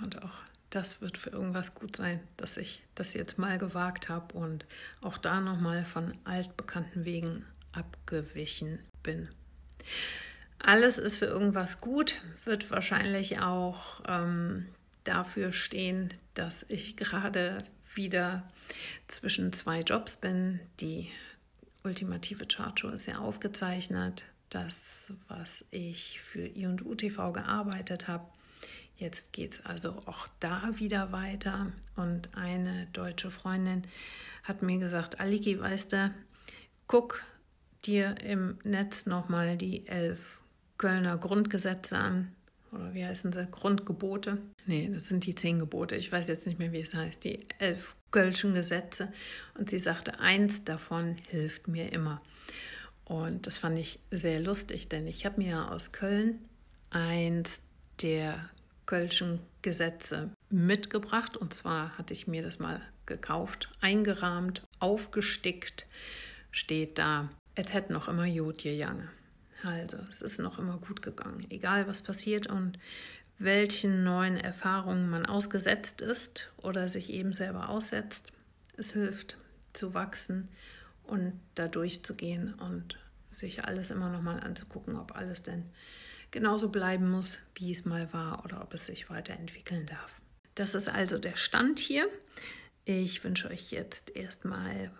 Und 0.00 0.22
auch 0.22 0.42
das 0.70 1.00
wird 1.02 1.18
für 1.18 1.30
irgendwas 1.30 1.74
gut 1.74 1.96
sein, 1.96 2.20
dass 2.36 2.56
ich 2.56 2.82
das 2.94 3.12
jetzt 3.14 3.38
mal 3.38 3.58
gewagt 3.58 4.08
habe 4.08 4.34
und 4.36 4.64
auch 5.00 5.18
da 5.18 5.40
nochmal 5.40 5.84
von 5.84 6.14
altbekannten 6.24 7.04
Wegen 7.04 7.44
abgewichen 7.72 8.78
bin. 9.02 9.28
Alles 10.58 10.98
ist 10.98 11.16
für 11.16 11.26
irgendwas 11.26 11.80
gut, 11.80 12.20
wird 12.44 12.70
wahrscheinlich 12.70 13.40
auch 13.40 14.02
ähm, 14.06 14.66
dafür 15.04 15.52
stehen, 15.52 16.12
dass 16.34 16.64
ich 16.68 16.96
gerade 16.96 17.64
wieder 17.94 18.48
zwischen 19.08 19.52
zwei 19.52 19.80
Jobs 19.80 20.16
bin. 20.16 20.60
Die 20.80 21.10
ultimative 21.82 22.46
Chartshow 22.46 22.88
ist 22.88 23.06
ja 23.06 23.18
aufgezeichnet. 23.18 24.24
Das, 24.48 25.12
was 25.28 25.64
ich 25.70 26.20
für 26.20 26.44
I&U 26.44 26.94
TV 26.94 27.32
gearbeitet 27.32 28.08
habe. 28.08 28.26
Jetzt 28.96 29.32
geht 29.32 29.52
es 29.52 29.64
also 29.64 30.00
auch 30.06 30.28
da 30.40 30.78
wieder 30.78 31.12
weiter. 31.12 31.72
Und 31.96 32.34
eine 32.36 32.86
deutsche 32.92 33.30
Freundin 33.30 33.82
hat 34.42 34.62
mir 34.62 34.78
gesagt, 34.78 35.20
Aliki, 35.20 35.58
weißt 35.58 35.92
du, 35.92 36.14
guck 36.86 37.22
dir 37.84 38.20
im 38.20 38.58
Netz 38.64 39.06
nochmal 39.06 39.56
die 39.56 39.86
elf 39.86 40.40
Kölner 40.76 41.16
Grundgesetze 41.16 41.96
an 41.96 42.34
oder 42.72 42.94
wie 42.94 43.04
heißen 43.04 43.32
sie, 43.32 43.46
Grundgebote. 43.50 44.38
Nee, 44.66 44.90
das 44.92 45.06
sind 45.06 45.26
die 45.26 45.34
zehn 45.34 45.58
Gebote. 45.58 45.96
Ich 45.96 46.10
weiß 46.10 46.28
jetzt 46.28 46.46
nicht 46.46 46.58
mehr, 46.58 46.72
wie 46.72 46.80
es 46.80 46.94
heißt. 46.94 47.24
Die 47.24 47.46
elf 47.58 47.96
Kölschen 48.10 48.52
Gesetze. 48.52 49.12
Und 49.58 49.70
sie 49.70 49.78
sagte, 49.78 50.20
eins 50.20 50.64
davon 50.64 51.16
hilft 51.28 51.68
mir 51.68 51.92
immer. 51.92 52.22
Und 53.04 53.46
das 53.46 53.58
fand 53.58 53.78
ich 53.78 53.98
sehr 54.10 54.40
lustig, 54.40 54.88
denn 54.88 55.06
ich 55.06 55.26
habe 55.26 55.40
mir 55.40 55.72
aus 55.72 55.90
Köln 55.90 56.38
eins 56.90 57.60
der 58.02 58.48
Kölschen 58.86 59.40
Gesetze 59.62 60.30
mitgebracht. 60.48 61.36
Und 61.36 61.52
zwar 61.52 61.98
hatte 61.98 62.14
ich 62.14 62.28
mir 62.28 62.42
das 62.42 62.60
mal 62.60 62.80
gekauft, 63.06 63.68
eingerahmt, 63.80 64.62
aufgestickt. 64.78 65.86
Steht 66.52 66.98
da, 66.98 67.30
es 67.54 67.72
hätte 67.72 67.92
noch 67.92 68.08
immer 68.08 68.26
Jod 68.26 68.58
gejange. 68.58 69.08
Also, 69.64 69.98
es 70.08 70.20
ist 70.20 70.40
noch 70.40 70.58
immer 70.58 70.78
gut 70.78 71.02
gegangen, 71.02 71.46
egal 71.50 71.86
was 71.86 72.02
passiert 72.02 72.46
und 72.46 72.78
welchen 73.38 74.04
neuen 74.04 74.36
Erfahrungen 74.36 75.08
man 75.08 75.24
ausgesetzt 75.26 76.02
ist 76.02 76.52
oder 76.58 76.88
sich 76.88 77.10
eben 77.10 77.32
selber 77.32 77.68
aussetzt. 77.70 78.32
es 78.76 78.92
hilft 78.92 79.36
zu 79.72 79.94
wachsen 79.94 80.48
und 81.04 81.38
da 81.54 81.68
durchzugehen 81.68 82.54
und 82.54 82.98
sich 83.30 83.64
alles 83.64 83.90
immer 83.90 84.10
noch 84.10 84.22
mal 84.22 84.40
anzugucken, 84.40 84.96
ob 84.96 85.16
alles 85.16 85.42
denn 85.42 85.64
genauso 86.30 86.70
bleiben 86.70 87.10
muss, 87.10 87.38
wie 87.54 87.72
es 87.72 87.84
mal 87.84 88.12
war 88.12 88.44
oder 88.44 88.62
ob 88.62 88.74
es 88.74 88.86
sich 88.86 89.10
weiterentwickeln 89.10 89.86
darf. 89.86 90.20
Das 90.54 90.74
ist 90.74 90.88
also 90.88 91.18
der 91.18 91.36
Stand 91.36 91.78
hier. 91.78 92.08
Ich 92.84 93.22
wünsche 93.24 93.48
euch 93.48 93.70
jetzt 93.70 94.16
erstmal 94.16 94.90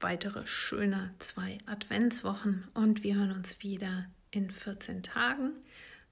weitere 0.00 0.46
schöne 0.46 1.14
zwei 1.18 1.58
Adventswochen 1.66 2.66
und 2.74 3.02
wir 3.02 3.16
hören 3.16 3.32
uns 3.32 3.62
wieder 3.62 4.06
in 4.30 4.50
14 4.50 5.02
Tagen. 5.02 5.52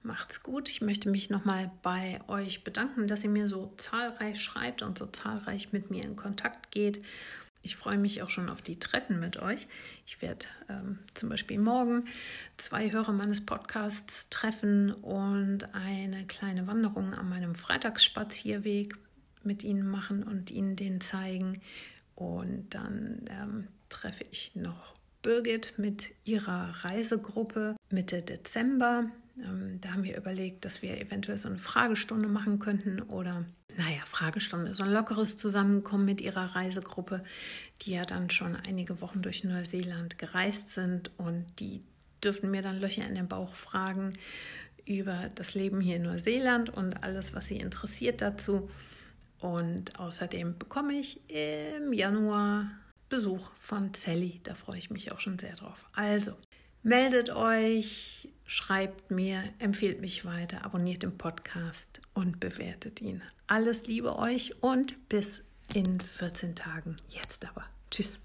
Macht's 0.03 0.43
gut. 0.43 0.69
Ich 0.69 0.81
möchte 0.81 1.11
mich 1.11 1.29
nochmal 1.31 1.71
bei 1.83 2.21
euch 2.29 2.65
bedanken, 2.65 3.09
dass 3.09 3.25
ihr 3.25 3.31
mir 3.31 3.49
so 3.49 3.73
zahlreich 3.77 4.41
schreibt 4.41 4.83
und 4.83 4.99
so 4.99 5.07
zahlreich 5.07 5.73
mit 5.73 5.91
mir 5.91 6.05
in 6.05 6.17
Kontakt 6.17 6.71
geht. 6.71 7.05
Ich 7.63 7.77
freue 7.77 7.99
mich 7.99 8.23
auch 8.23 8.31
schon 8.31 8.49
auf 8.49 8.63
die 8.63 8.79
Treffen 8.79 9.19
mit 9.19 9.37
euch. 9.39 9.67
Ich 10.07 10.23
werde 10.23 10.47
ähm, 10.69 11.01
zum 11.15 11.29
Beispiel 11.29 11.59
morgen 11.59 12.05
zwei 12.57 12.93
Hörer 12.93 13.13
meines 13.13 13.45
Podcasts 13.45 14.29
treffen 14.31 14.93
und 14.93 15.75
eine 15.75 16.27
kleine 16.27 16.67
Wanderung 16.67 17.15
an 17.15 17.29
meinem 17.29 17.55
Freitagsspazierweg 17.55 18.95
mit 19.43 19.65
ihnen 19.65 19.89
machen 19.89 20.23
und 20.23 20.51
ihnen 20.51 20.77
den 20.77 21.01
zeigen. 21.01 21.61
Und 22.15 22.75
dann 22.75 23.25
ähm, 23.29 23.69
treffe 23.89 24.25
ich 24.31 24.55
noch 24.55 24.95
Birgit 25.23 25.75
mit 25.79 26.15
ihrer 26.25 26.85
Reisegruppe 26.85 27.77
Mitte 27.91 28.23
Dezember. 28.23 29.11
Ähm, 29.43 29.81
da 29.81 29.93
haben 29.93 30.05
wir 30.05 30.17
überlegt, 30.17 30.65
dass 30.65 30.83
wir 30.83 31.01
eventuell 31.01 31.39
so 31.39 31.49
eine 31.49 31.59
Fragestunde 31.59 32.29
machen 32.29 32.59
könnten 32.59 33.03
oder, 33.03 33.45
naja, 33.77 34.03
Fragestunde, 34.05 34.75
so 34.75 34.85
ein 34.85 34.93
lockeres 34.93 35.37
Zusammenkommen 35.37 36.05
mit 36.05 36.21
ihrer 36.21 36.55
Reisegruppe, 36.55 37.25
die 37.83 37.93
ja 37.93 38.05
dann 38.05 38.31
schon 38.31 38.57
einige 38.57 39.01
Wochen 39.01 39.23
durch 39.23 39.45
Neuseeland 39.45 40.19
gereist 40.19 40.73
sind 40.73 41.11
und 41.19 41.47
die 41.59 41.83
dürften 42.23 42.51
mir 42.51 42.63
dann 42.63 42.81
Löcher 42.81 43.07
in 43.07 43.15
den 43.15 43.29
Bauch 43.29 43.55
fragen 43.55 44.15
über 44.85 45.31
das 45.35 45.55
Leben 45.55 45.81
hier 45.81 45.97
in 45.97 46.03
Neuseeland 46.03 46.71
und 46.71 47.05
alles, 47.05 47.35
was 47.35 47.47
sie 47.47 47.59
interessiert 47.59 48.23
dazu. 48.23 48.71
Und 49.41 50.01
außerdem 50.01 50.59
bekomme 50.59 50.95
ich 50.95 51.21
im 51.31 51.93
Januar 51.93 52.71
Besuch 53.09 53.51
von 53.55 53.95
Sally. 53.95 54.41
Da 54.43 54.55
freue 54.55 54.79
ich 54.79 54.91
mich 54.91 55.13
auch 55.13 55.21
schon 55.21 55.39
sehr 55.39 55.55
drauf. 55.55 55.87
Also, 55.95 56.33
meldet 56.83 57.31
euch, 57.31 58.29
schreibt 58.45 59.11
mir, 59.11 59.43
empfiehlt 59.59 60.01
mich 60.01 60.25
weiter, 60.25 60.65
abonniert 60.65 61.03
den 61.03 61.17
Podcast 61.17 62.01
und 62.15 62.41
bewertet 62.41 63.01
ihn. 63.01 63.23
Alles 63.47 63.87
Liebe 63.87 64.19
euch 64.19 64.63
und 64.63 65.09
bis 65.09 65.43
in 65.75 66.01
14 66.01 66.55
Tagen. 66.55 66.97
Jetzt 67.09 67.47
aber. 67.47 67.65
Tschüss. 67.91 68.21